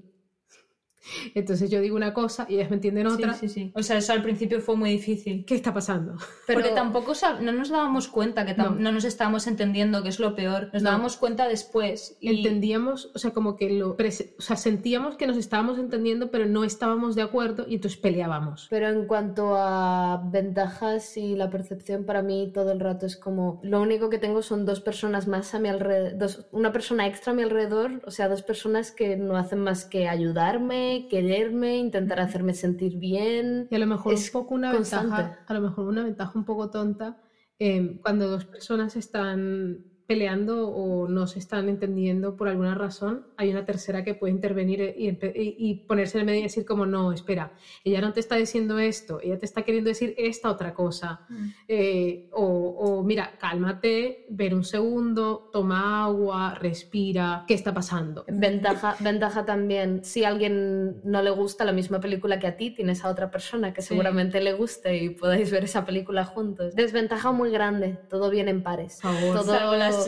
Entonces 1.33 1.69
yo 1.69 1.81
digo 1.81 1.95
una 1.95 2.13
cosa 2.13 2.45
y 2.49 2.55
ellas 2.55 2.69
me 2.69 2.75
entienden 2.77 3.07
Sí, 3.09 3.15
otra. 3.15 3.33
sí, 3.33 3.47
sí. 3.49 3.71
O 3.75 3.83
sea, 3.83 3.97
eso 3.97 4.13
al 4.13 4.21
principio 4.23 4.59
fue 4.61 4.75
muy 4.75 4.89
difícil. 4.91 5.45
¿Qué 5.45 5.55
está 5.55 5.73
pasando? 5.73 6.15
Pero 6.47 6.59
Porque 6.59 6.75
tampoco 6.75 7.13
no 7.41 7.51
nos 7.51 7.69
dábamos 7.69 8.07
cuenta 8.07 8.45
que 8.45 8.53
No. 8.55 8.71
no. 8.71 8.91
nos 8.91 9.03
estábamos 9.03 9.47
entendiendo, 9.47 10.03
que 10.03 10.09
es 10.09 10.19
lo 10.19 10.35
peor. 10.35 10.69
Nos 10.73 10.81
No. 10.83 10.89
dábamos 10.91 11.17
cuenta 11.17 11.47
después. 11.47 12.17
Y 12.19 12.37
Entendíamos, 12.37 13.11
o 13.13 13.19
sea, 13.19 13.31
como 13.31 13.55
que 13.55 13.69
lo 13.69 13.91
o 13.91 14.41
sea, 14.41 14.55
sentíamos 14.55 15.15
que 15.15 15.27
nos 15.27 15.37
estábamos 15.37 15.77
entendiendo, 15.79 16.31
pero 16.31 16.45
no 16.45 16.63
estábamos 16.63 17.15
de 17.15 17.21
acuerdo 17.21 17.65
y 17.67 17.75
entonces 17.75 17.99
peleábamos. 17.99 18.67
Pero 18.69 18.89
en 18.89 19.05
cuanto 19.07 19.55
a 19.55 20.21
ventajas 20.31 21.17
y 21.17 21.35
la 21.35 21.49
percepción, 21.49 22.05
para 22.05 22.21
mí 22.21 22.51
todo 22.53 22.71
el 22.71 22.79
rato 22.79 23.05
es 23.05 23.17
como 23.17 23.59
lo 23.63 23.81
único 23.81 24.09
que 24.09 24.17
tengo 24.17 24.41
son 24.41 24.65
dos 24.65 24.79
personas 24.81 25.27
más 25.27 25.53
a 25.55 25.59
mi 25.59 25.69
alrededor, 25.69 26.29
una 26.51 26.71
persona 26.71 27.07
extra 27.07 27.33
a 27.33 27.35
mi 27.35 27.43
alrededor, 27.43 28.01
o 28.05 28.11
sea, 28.11 28.27
dos 28.29 28.41
personas 28.43 28.91
que 28.91 29.17
no 29.17 29.37
hacen 29.37 29.59
más 29.59 29.85
que 29.85 30.07
ayudarme, 30.07 30.94
quererme, 31.03 31.77
intentar 31.77 32.19
hacerme 32.19 32.53
sentir 32.53 32.97
bien. 32.97 33.67
Y 33.69 33.75
a 33.75 33.79
lo 33.79 33.87
mejor 33.87 34.13
Es 34.13 34.27
un 34.27 34.31
poco 34.41 34.55
una 34.55 34.71
constante. 34.73 35.15
ventaja, 35.15 35.43
a 35.47 35.53
lo 35.53 35.61
mejor 35.61 35.87
una 35.87 36.03
ventaja 36.03 36.31
un 36.37 36.45
poco 36.45 36.69
tonta, 36.69 37.17
eh, 37.59 37.99
cuando 38.01 38.27
dos 38.29 38.45
personas 38.45 38.95
están 38.95 39.83
peleando 40.05 40.69
o 40.69 41.07
no 41.07 41.27
se 41.27 41.39
están 41.39 41.67
entendiendo 41.69 42.35
por 42.35 42.47
alguna 42.47 42.75
razón, 42.75 43.25
hay 43.37 43.49
una 43.51 43.65
tercera 43.65 44.03
que 44.03 44.13
puede 44.13 44.31
intervenir 44.33 44.93
y, 44.95 45.09
y- 45.09 45.55
y 45.57 45.75
ponerse 45.75 46.17
en 46.17 46.21
el 46.21 46.25
medio 46.27 46.39
y 46.39 46.43
decir 46.43 46.65
como, 46.65 46.85
no, 46.85 47.11
espera, 47.11 47.53
ella 47.83 48.01
no 48.01 48.13
te 48.13 48.19
está 48.19 48.35
diciendo 48.35 48.77
esto, 48.79 49.19
ella 49.21 49.37
te 49.39 49.45
está 49.45 49.63
queriendo 49.63 49.89
decir 49.89 50.13
esta 50.17 50.49
otra 50.51 50.73
cosa. 50.73 51.21
Mm. 51.27 51.47
Eh, 51.67 52.27
o, 52.31 52.43
o, 52.45 53.03
mira, 53.03 53.37
cálmate, 53.39 54.25
ver 54.29 54.53
un 54.53 54.63
segundo, 54.63 55.49
toma 55.51 56.03
agua, 56.05 56.53
respira, 56.55 57.43
¿qué 57.47 57.53
está 57.53 57.73
pasando? 57.73 58.25
Ventaja, 58.27 58.95
ventaja 58.99 59.45
también, 59.45 60.03
si 60.03 60.23
a 60.23 60.29
alguien 60.29 61.01
no 61.03 61.21
le 61.21 61.29
gusta 61.31 61.65
la 61.65 61.71
misma 61.71 61.99
película 61.99 62.39
que 62.39 62.47
a 62.47 62.57
ti, 62.57 62.71
tienes 62.71 63.03
a 63.03 63.09
otra 63.09 63.31
persona 63.31 63.73
que 63.73 63.81
Sí. 63.81 63.89
seguramente 63.89 64.39
le 64.41 64.53
guste 64.53 64.97
y 64.97 65.09
podáis 65.09 65.51
ver 65.51 65.63
esa 65.63 65.85
película 65.85 66.25
juntos. 66.25 66.75
Desventaja 66.75 67.31
muy 67.31 67.49
grande, 67.51 67.97
todo 68.09 68.29
viene 68.29 68.51
en 68.51 68.61
pares. 68.63 68.99
Favor. 69.01 69.37
Todo- 69.37 69.45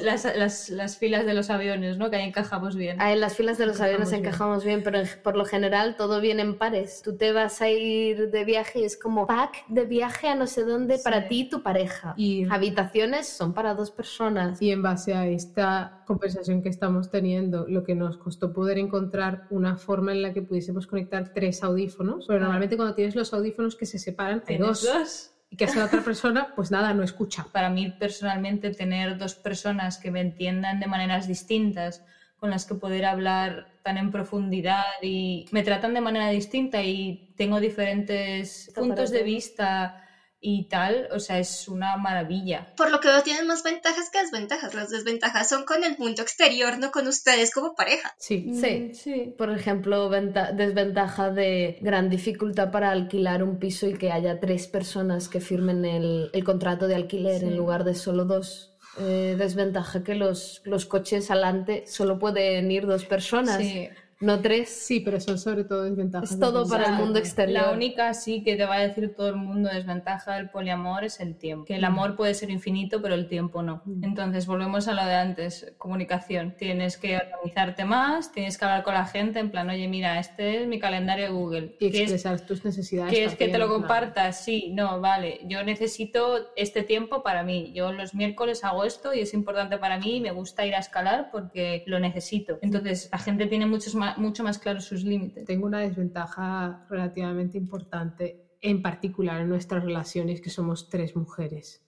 las, 0.04 0.24
las, 0.26 0.36
las, 0.38 0.70
las 0.70 0.98
filas 0.98 1.26
de 1.26 1.34
los 1.34 1.50
aviones, 1.50 1.98
¿no? 1.98 2.10
Que 2.10 2.18
ahí 2.18 2.28
encajamos 2.28 2.76
bien. 2.76 3.00
En 3.02 3.20
las 3.20 3.36
filas 3.36 3.58
de 3.58 3.66
los 3.66 3.80
aviones 3.82 4.12
Encajamos 4.12 4.64
bien. 4.64 4.82
bien, 4.82 4.84
pero 4.94 5.08
por 5.24 5.36
lo 5.38 5.46
general 5.46 5.96
todo 5.96 6.22
viene 6.22 6.42
en 6.42 6.58
pares. 6.58 7.02
Tú 7.04 7.16
te 7.18 7.32
vas 7.32 7.62
a 7.62 7.70
ir 7.70 8.30
de 8.32 8.46
viaje 8.46 8.80
y 8.80 8.84
es 8.84 8.98
como 8.98 9.28
pack 9.28 9.66
de 9.68 9.86
viaje 9.86 10.28
a 10.28 10.36
no 10.36 10.48
sé 10.48 10.64
dónde 10.64 10.98
Sí. 10.98 11.04
para 11.04 11.28
ti 11.28 11.42
y 11.42 11.50
tu 11.50 11.64
pareja. 11.64 12.14
Y- 12.18 12.46
Habitaciones 12.50 13.28
son 13.28 13.54
para 13.54 13.74
dos 13.74 13.92
personas. 13.92 14.62
Y 14.62 14.72
en 14.72 14.82
base 14.82 15.14
a 15.14 15.28
esta 15.28 16.04
conversación 16.06 16.62
que 16.62 16.70
estamos 16.70 17.10
teniendo, 17.10 17.66
lo 17.68 17.84
que 17.84 17.96
nos 17.96 18.18
costó 18.18 18.54
poder 18.54 18.78
encontrar 18.78 19.46
una 19.50 19.78
forma 19.78 20.12
en 20.12 20.22
la 20.22 20.34
que 20.34 20.42
pudiésemos 20.42 20.88
conectar 20.88 21.34
tres 21.34 21.64
audífonos, 21.64 22.26
pero 22.28 22.40
normalmente 22.40 22.76
cuando 22.78 22.96
tienes 22.96 23.16
los 23.16 23.34
audífonos 23.34 23.76
que 23.76 23.86
se 23.86 24.00
separan, 24.00 24.40
hay 24.48 24.58
¿Tienes 24.58 24.68
dos. 24.68 24.84
dos? 24.84 25.34
Y 25.50 25.56
que 25.56 25.66
hace 25.66 25.80
la 25.80 25.86
otra 25.86 26.02
persona, 26.02 26.52
pues 26.56 26.72
nada, 26.72 26.94
no 26.94 27.04
escucha. 27.04 27.48
Para 27.52 27.70
mí, 27.70 27.90
personalmente, 27.90 28.72
tener 28.72 29.18
dos 29.18 29.36
personas 29.36 29.98
que 29.98 30.12
me 30.12 30.20
entiendan 30.22 30.80
de 30.80 30.88
maneras 30.88 31.26
distintas, 31.26 32.04
con 32.36 32.50
las 32.50 32.66
que 32.66 32.76
poder 32.76 33.06
hablar 33.06 33.68
tan 33.82 33.98
en 33.98 34.12
profundidad 34.12 34.84
y 35.02 35.46
me 35.52 35.64
tratan 35.64 35.94
de 35.94 36.02
manera 36.02 36.30
distinta 36.30 36.84
y 36.84 37.20
tengo 37.36 37.60
diferentes 37.60 38.68
Está 38.68 38.82
puntos 38.82 39.10
de 39.12 39.24
vista 39.24 39.96
y 40.40 40.68
tal, 40.70 41.08
o 41.12 41.20
sea, 41.20 41.40
es 41.40 41.68
una 41.68 41.98
maravilla. 41.98 42.74
Por 42.78 42.92
lo 42.92 43.00
que 43.00 43.08
veo, 43.08 43.24
tienen 43.24 43.48
más 43.48 43.64
ventajas 43.64 44.10
que 44.12 44.20
desventajas. 44.20 44.74
Las 44.76 44.90
desventajas 44.90 45.50
son 45.50 45.66
con 45.66 45.84
el 45.84 45.98
mundo 45.98 46.22
exterior, 46.22 46.78
no 46.78 46.92
con 46.92 47.08
ustedes 47.08 47.52
como 47.54 47.74
pareja. 47.76 48.14
Sí. 48.20 48.52
Sí. 48.54 48.80
Mm, 48.92 48.94
sí. 48.94 49.34
Por 49.38 49.50
ejemplo, 49.52 50.10
venta- 50.10 50.52
desventaja 50.52 51.32
de 51.32 51.80
gran 51.82 52.10
dificultad 52.10 52.70
para 52.72 52.92
alquilar 52.92 53.42
un 53.44 53.58
piso 53.58 53.88
y 53.88 53.98
que 53.98 54.12
haya 54.12 54.40
tres 54.40 54.68
personas 54.68 55.28
que 55.28 55.40
firmen 55.40 55.86
el, 55.86 56.30
el 56.34 56.44
contrato 56.44 56.88
de 56.88 56.96
alquiler 56.96 57.40
Sí. 57.40 57.46
en 57.48 57.58
lugar 57.58 57.84
de 57.84 57.96
solo 57.96 58.26
dos. 58.26 58.74
Eh, 59.00 59.36
desventaja 59.38 60.04
que 60.04 60.16
los, 60.16 60.62
los 60.66 60.86
coches 60.88 61.30
adelante 61.30 61.86
solo 61.88 62.18
pueden 62.18 62.72
ir 62.72 62.88
dos 62.88 63.06
personas, 63.06 63.58
Sí. 63.58 63.90
No 64.20 64.42
tres. 64.42 64.70
Sí, 64.70 65.00
pero 65.00 65.20
son 65.20 65.38
sobre 65.38 65.64
todo 65.64 65.84
desventajas. 65.84 66.32
Es 66.32 66.40
todo 66.40 66.68
para 66.68 66.88
el 66.88 66.94
mundo 66.94 67.20
exterior. 67.20 67.64
La 67.64 67.72
única 67.72 68.14
sí 68.14 68.44
que 68.44 68.56
te 68.56 68.66
va 68.66 68.76
a 68.76 68.80
decir 68.80 69.14
todo 69.16 69.30
el 69.30 69.36
mundo 69.36 69.70
desventaja 69.70 70.36
del 70.36 70.50
poliamor 70.50 71.04
es 71.04 71.20
el 71.20 71.36
tiempo. 71.38 71.66
Que 71.66 71.76
el 71.76 71.84
amor 71.84 72.16
puede 72.16 72.34
ser 72.34 72.50
infinito, 72.50 73.02
pero 73.02 73.16
el 73.16 73.28
tiempo 73.28 73.62
no. 73.62 73.82
Mm. 73.86 74.04
Entonces 74.04 74.48
volvemos 74.48 74.88
a 74.88 74.94
lo 74.94 75.06
de 75.06 75.14
antes, 75.14 75.74
comunicación. 75.78 76.56
Tienes 76.58 76.98
que 76.98 77.18
organizarte 77.18 77.86
más, 77.86 78.32
tienes 78.32 78.58
que 78.58 78.66
hablar 78.66 78.84
con 78.84 78.94
la 78.94 79.06
gente 79.06 79.40
en 79.40 79.52
plan, 79.52 79.70
oye, 79.70 79.88
mira, 79.88 80.20
este 80.20 80.62
es 80.62 80.68
mi 80.68 80.80
calendario 80.80 81.26
de 81.26 81.32
Google. 81.32 81.76
Y 81.80 81.92
¿Qué 81.92 82.04
es- 82.04 82.12
expresar 82.12 82.42
tus 82.42 82.64
necesidades. 82.66 83.12
¿Quieres 83.12 83.36
que 83.36 83.48
te 83.48 83.58
lo 83.58 83.66
claro. 83.66 83.80
compartas? 83.82 84.44
Sí, 84.44 84.72
no, 84.74 85.00
vale. 85.00 85.42
Yo 85.46 85.64
necesito 85.64 86.48
este 86.56 86.84
tiempo 86.84 87.24
para 87.24 87.44
mí. 87.44 87.72
Yo 87.74 87.92
los 87.92 88.14
miércoles 88.14 88.64
hago 88.64 88.84
esto 88.84 89.14
y 89.14 89.20
es 89.20 89.34
importante 89.34 89.78
para 89.78 90.00
mí 90.00 90.18
y 90.18 90.22
me 90.22 90.32
gusta 90.32 90.66
ir 90.66 90.76
a 90.76 90.80
escalar 90.80 91.30
porque 91.32 91.84
lo 91.86 92.00
necesito. 92.00 92.58
Entonces 92.62 93.10
la 93.12 93.20
gente 93.20 93.46
tiene 93.46 93.66
muchos 93.66 93.96
mucho 94.18 94.44
más 94.44 94.58
claros 94.60 94.86
sus 94.86 95.04
límites. 95.04 95.46
Tengo 95.46 95.66
una 95.66 95.80
desventaja 95.80 96.86
relativamente 96.90 97.58
importante, 97.58 98.42
en 98.62 98.82
particular 98.82 99.42
en 99.42 99.50
nuestras 99.50 99.84
relaciones, 99.84 100.42
que 100.42 100.50
somos 100.50 100.90
tres 100.90 101.16
mujeres. 101.16 101.82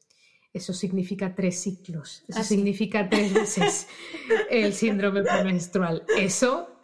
Eso 0.54 0.74
significa 0.74 1.36
tres 1.36 1.62
ciclos, 1.62 2.24
eso 2.28 2.40
Ah, 2.40 2.44
sí. 2.44 2.56
significa 2.56 3.08
tres 3.08 3.34
veces 3.34 3.88
el 4.50 4.74
síndrome 4.74 5.22
premenstrual. 5.22 6.04
Eso 6.18 6.82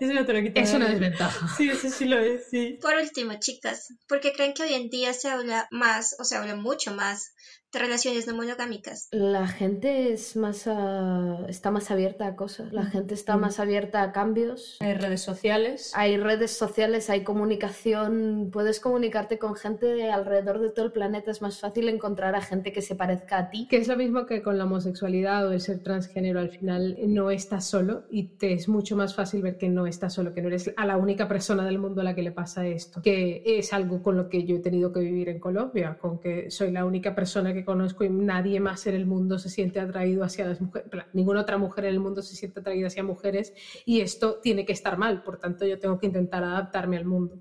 Eso 0.00 0.14
no 0.14 0.24
te 0.24 0.32
lo 0.32 0.40
quito 0.42 0.60
es 0.60 0.72
una 0.72 0.88
desventaja. 0.88 1.48
Sí, 1.56 1.68
eso 1.68 1.90
sí 1.90 2.04
lo 2.06 2.18
es, 2.18 2.48
sí. 2.48 2.78
Por 2.80 2.94
último, 2.94 3.32
chicas, 3.40 3.88
¿por 4.08 4.20
qué 4.20 4.32
creen 4.32 4.54
que 4.54 4.62
hoy 4.62 4.72
en 4.72 4.88
día 4.88 5.12
se 5.12 5.28
habla 5.28 5.66
más, 5.70 6.14
o 6.20 6.24
se 6.24 6.36
habla 6.36 6.54
mucho 6.54 6.94
más, 6.94 7.34
relaciones 7.72 8.26
no 8.26 8.34
monogámicas? 8.34 9.08
La 9.12 9.46
gente 9.46 10.12
es 10.12 10.36
más 10.36 10.66
a- 10.66 11.44
está 11.48 11.70
más 11.70 11.90
abierta 11.90 12.26
a 12.26 12.36
cosas, 12.36 12.72
la 12.72 12.84
gente 12.86 13.14
está 13.14 13.36
Mm. 13.36 13.40
más 13.40 13.60
abierta 13.60 14.02
a 14.02 14.12
cambios. 14.12 14.76
Hay 14.80 14.94
redes 14.94 15.20
sociales. 15.22 15.92
Hay 15.94 16.16
redes 16.16 16.52
sociales, 16.52 17.10
hay 17.10 17.22
comunicación, 17.24 18.50
puedes 18.52 18.80
comunicarte 18.80 19.38
con 19.38 19.54
gente 19.54 19.86
de 19.86 20.10
alrededor 20.10 20.60
de 20.60 20.70
todo 20.70 20.86
el 20.86 20.92
planeta, 20.92 21.30
es 21.30 21.42
más 21.42 21.60
fácil 21.60 21.88
encontrar 21.88 22.34
a 22.34 22.40
gente 22.40 22.72
que 22.72 22.82
se 22.82 22.94
parezca 22.94 23.38
a 23.38 23.50
ti. 23.50 23.66
Que 23.68 23.76
es 23.76 23.88
lo 23.88 23.96
mismo 23.96 24.26
que 24.26 24.42
con 24.42 24.58
la 24.58 24.64
homosexualidad 24.64 25.46
o 25.48 25.52
el 25.52 25.60
ser 25.60 25.80
transgénero, 25.82 26.40
al 26.40 26.50
final 26.50 26.96
no 27.06 27.30
estás 27.30 27.66
solo 27.66 28.04
y 28.10 28.24
te 28.36 28.52
es 28.52 28.68
mucho 28.68 28.96
más 28.96 29.14
fácil 29.14 29.42
ver 29.42 29.56
que 29.58 29.68
no 29.68 29.76
no 29.76 29.86
estás 29.86 30.14
solo, 30.14 30.32
que 30.32 30.40
no 30.40 30.48
eres 30.48 30.72
a 30.74 30.86
la 30.86 30.96
única 30.96 31.28
persona 31.28 31.62
del 31.66 31.78
mundo 31.78 32.00
a 32.00 32.04
la 32.04 32.14
que 32.14 32.22
le 32.22 32.32
pasa 32.32 32.66
esto, 32.66 33.02
que 33.02 33.42
es 33.44 33.74
algo 33.74 34.02
con 34.02 34.16
lo 34.16 34.30
que 34.30 34.44
yo 34.46 34.56
he 34.56 34.60
tenido 34.60 34.90
que 34.90 35.00
vivir 35.00 35.28
en 35.28 35.38
Colombia, 35.38 35.98
con 36.00 36.18
que 36.18 36.50
soy 36.50 36.70
la 36.72 36.86
única 36.86 37.14
persona 37.14 37.52
que 37.52 37.55
conozco 37.64 38.04
y 38.04 38.08
nadie 38.08 38.60
más 38.60 38.86
en 38.86 38.94
el 38.94 39.06
mundo 39.06 39.38
se 39.38 39.48
siente 39.48 39.80
atraído 39.80 40.24
hacia 40.24 40.46
las 40.46 40.60
mujeres, 40.60 40.88
ninguna 41.12 41.40
otra 41.40 41.58
mujer 41.58 41.84
en 41.84 41.94
el 41.94 42.00
mundo 42.00 42.22
se 42.22 42.36
siente 42.36 42.60
atraída 42.60 42.88
hacia 42.88 43.02
mujeres 43.02 43.52
y 43.84 44.00
esto 44.00 44.38
tiene 44.42 44.64
que 44.64 44.72
estar 44.72 44.96
mal, 44.96 45.22
por 45.22 45.38
tanto 45.38 45.66
yo 45.66 45.78
tengo 45.78 45.98
que 45.98 46.06
intentar 46.06 46.42
adaptarme 46.44 46.96
al 46.96 47.04
mundo. 47.04 47.40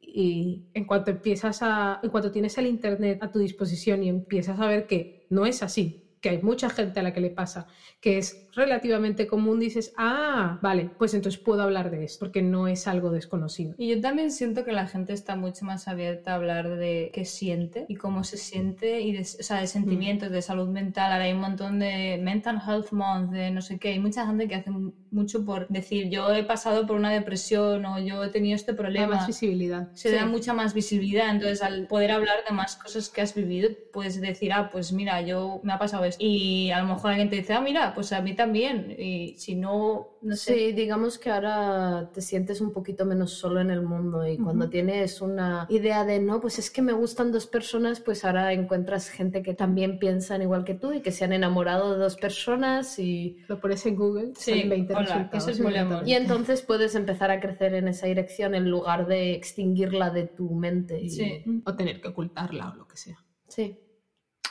Y 0.00 0.64
en 0.72 0.84
cuanto 0.84 1.10
empiezas 1.10 1.58
a, 1.62 2.00
en 2.02 2.10
cuanto 2.10 2.30
tienes 2.30 2.56
el 2.58 2.66
internet 2.66 3.18
a 3.22 3.30
tu 3.30 3.38
disposición 3.38 4.02
y 4.02 4.08
empiezas 4.08 4.58
a 4.60 4.66
ver 4.66 4.86
que 4.86 5.26
no 5.30 5.46
es 5.46 5.62
así, 5.62 6.06
que 6.20 6.30
hay 6.30 6.42
mucha 6.42 6.70
gente 6.70 7.00
a 7.00 7.02
la 7.02 7.12
que 7.12 7.20
le 7.20 7.30
pasa, 7.30 7.66
que 8.00 8.18
es 8.18 8.45
relativamente 8.56 9.26
común, 9.26 9.60
dices, 9.60 9.92
ah, 9.96 10.58
vale, 10.62 10.90
pues 10.98 11.14
entonces 11.14 11.40
puedo 11.40 11.62
hablar 11.62 11.90
de 11.90 12.04
esto, 12.04 12.18
porque 12.20 12.42
no 12.42 12.66
es 12.66 12.88
algo 12.88 13.10
desconocido. 13.10 13.74
Y 13.78 13.88
yo 13.88 14.00
también 14.00 14.30
siento 14.32 14.64
que 14.64 14.72
la 14.72 14.86
gente 14.86 15.12
está 15.12 15.36
mucho 15.36 15.64
más 15.64 15.86
abierta 15.88 16.32
a 16.32 16.36
hablar 16.36 16.76
de 16.76 17.10
qué 17.12 17.24
siente 17.24 17.84
y 17.88 17.96
cómo 17.96 18.24
se 18.24 18.38
siente, 18.38 19.00
y 19.02 19.12
de, 19.12 19.20
o 19.20 19.24
sea, 19.24 19.60
de 19.60 19.66
sentimientos, 19.66 20.30
de 20.30 20.42
salud 20.42 20.68
mental. 20.68 21.12
Ahora 21.12 21.24
hay 21.24 21.32
un 21.32 21.40
montón 21.40 21.78
de 21.78 22.18
Mental 22.20 22.60
Health 22.66 22.92
Month, 22.92 23.30
de 23.30 23.50
no 23.50 23.60
sé 23.60 23.78
qué. 23.78 23.90
Hay 23.90 23.98
mucha 23.98 24.26
gente 24.26 24.48
que 24.48 24.54
hace 24.54 24.70
mucho 25.10 25.44
por 25.44 25.68
decir, 25.68 26.08
yo 26.08 26.32
he 26.32 26.44
pasado 26.44 26.86
por 26.86 26.96
una 26.96 27.10
depresión 27.10 27.84
o 27.84 27.98
yo 27.98 28.24
he 28.24 28.28
tenido 28.28 28.56
este 28.56 28.74
problema. 28.74 29.04
Hay 29.04 29.10
más 29.18 29.26
visibilidad. 29.26 29.88
Se 29.92 30.10
da 30.10 30.24
mucha 30.26 30.54
más 30.54 30.72
visibilidad. 30.72 31.30
Entonces, 31.30 31.62
al 31.62 31.86
poder 31.86 32.10
hablar 32.10 32.36
de 32.48 32.54
más 32.54 32.76
cosas 32.76 33.08
que 33.10 33.20
has 33.20 33.34
vivido, 33.34 33.68
puedes 33.92 34.20
decir, 34.20 34.52
ah, 34.52 34.70
pues 34.70 34.92
mira, 34.92 35.20
yo 35.20 35.60
me 35.62 35.72
ha 35.72 35.78
pasado 35.78 36.04
esto. 36.04 36.24
Y 36.24 36.70
a 36.70 36.80
lo 36.80 36.86
mejor 36.86 37.10
alguien 37.10 37.28
te 37.28 37.36
dice, 37.36 37.52
ah, 37.52 37.60
mira, 37.60 37.94
pues 37.94 38.12
a 38.12 38.20
mí 38.20 38.34
también 38.46 38.94
y 38.96 39.34
si 39.36 39.56
no, 39.56 40.18
no 40.22 40.36
sé. 40.36 40.54
Sí, 40.54 40.72
digamos 40.72 41.18
que 41.18 41.30
ahora 41.30 42.10
te 42.14 42.20
sientes 42.20 42.60
un 42.60 42.72
poquito 42.72 43.04
menos 43.04 43.32
solo 43.32 43.60
en 43.60 43.70
el 43.70 43.82
mundo 43.82 44.26
y 44.26 44.38
cuando 44.38 44.70
tienes 44.70 45.20
una 45.20 45.66
idea 45.68 46.04
de 46.04 46.20
no, 46.20 46.40
pues 46.40 46.60
es 46.60 46.70
que 46.70 46.80
me 46.80 46.92
gustan 46.92 47.32
dos 47.32 47.46
personas, 47.46 47.98
pues 48.00 48.24
ahora 48.24 48.52
encuentras 48.52 49.08
gente 49.08 49.42
que 49.42 49.54
también 49.54 49.98
piensan 49.98 50.42
igual 50.42 50.64
que 50.64 50.74
tú 50.74 50.92
y 50.92 51.00
que 51.00 51.10
se 51.10 51.24
han 51.24 51.32
enamorado 51.32 51.92
de 51.92 51.98
dos 51.98 52.16
personas 52.16 52.98
y... 53.00 53.38
Lo 53.48 53.60
pones 53.60 53.84
en 53.86 53.96
Google, 53.96 54.32
sí, 54.36 54.62
20 54.62 54.94
hola, 54.94 55.30
eso 55.32 55.50
es 55.50 55.60
muy 55.60 55.74
Y 56.04 56.14
entonces 56.14 56.62
puedes 56.62 56.94
empezar 56.94 57.32
a 57.32 57.40
crecer 57.40 57.74
en 57.74 57.88
esa 57.88 58.06
dirección 58.06 58.54
en 58.54 58.70
lugar 58.70 59.08
de 59.08 59.32
extinguirla 59.32 60.10
de 60.10 60.26
tu 60.26 60.50
mente. 60.50 61.00
Y... 61.02 61.10
Sí. 61.10 61.44
O 61.64 61.74
tener 61.74 62.00
que 62.00 62.08
ocultarla 62.08 62.70
o 62.70 62.76
lo 62.76 62.86
que 62.86 62.96
sea. 62.96 63.18
Sí. 63.48 63.76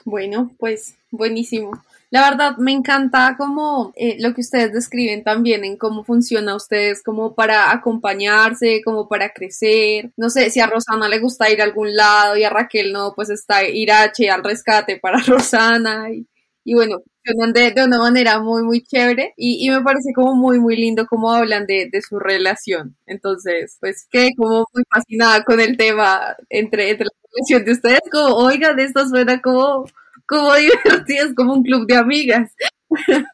Bueno, 0.05 0.51
pues 0.59 0.97
buenísimo. 1.09 1.71
La 2.11 2.29
verdad 2.29 2.57
me 2.57 2.71
encanta 2.71 3.35
como 3.37 3.91
eh, 3.95 4.17
lo 4.19 4.35
que 4.35 4.41
ustedes 4.41 4.71
describen 4.71 5.23
también 5.23 5.65
en 5.65 5.77
cómo 5.77 6.03
funciona 6.03 6.55
ustedes 6.55 7.01
como 7.03 7.33
para 7.33 7.71
acompañarse, 7.71 8.81
como 8.85 9.07
para 9.09 9.33
crecer. 9.33 10.11
No 10.15 10.29
sé 10.29 10.51
si 10.51 10.59
a 10.59 10.67
Rosana 10.67 11.09
le 11.09 11.19
gusta 11.19 11.49
ir 11.49 11.59
a 11.59 11.63
algún 11.65 11.95
lado 11.95 12.37
y 12.37 12.43
a 12.43 12.51
Raquel 12.51 12.93
no, 12.93 13.13
pues 13.15 13.31
está 13.31 13.67
Irache 13.67 14.29
al 14.29 14.43
rescate 14.43 14.97
para 14.99 15.17
Rosana 15.25 16.11
y, 16.11 16.27
y 16.63 16.75
bueno, 16.75 17.01
funcionan 17.25 17.53
de, 17.53 17.71
de, 17.71 17.83
una 17.85 17.97
manera 17.97 18.39
muy, 18.39 18.63
muy 18.63 18.83
chévere 18.83 19.33
y, 19.37 19.65
y, 19.65 19.69
me 19.69 19.81
parece 19.81 20.13
como 20.13 20.35
muy, 20.35 20.59
muy 20.59 20.75
lindo 20.75 21.05
cómo 21.07 21.31
hablan 21.31 21.65
de, 21.65 21.89
de, 21.91 22.01
su 22.01 22.19
relación. 22.19 22.95
Entonces, 23.05 23.77
pues 23.79 24.07
quedé 24.11 24.31
como 24.35 24.65
muy 24.73 24.83
fascinada 24.93 25.43
con 25.43 25.59
el 25.59 25.77
tema 25.77 26.35
entre, 26.49 26.91
entre 26.91 27.05
la 27.05 27.11
relación 27.33 27.65
de 27.65 27.71
ustedes, 27.71 28.01
como, 28.11 28.35
oigan, 28.35 28.79
esto 28.79 29.07
suena 29.07 29.41
como 29.41 29.85
como 30.25 30.53
divertidas, 30.55 31.33
como 31.35 31.53
un 31.53 31.63
club 31.63 31.87
de 31.87 31.95
amigas. 31.95 32.51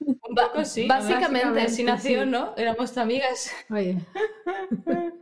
Un 0.01 0.35
poco 0.35 0.63
sí, 0.65 0.87
básicamente, 0.87 1.61
así 1.61 1.83
nació, 1.83 2.25
¿no? 2.25 2.53
Éramos 2.57 2.97
amigas. 2.97 3.51
Oye. 3.69 3.97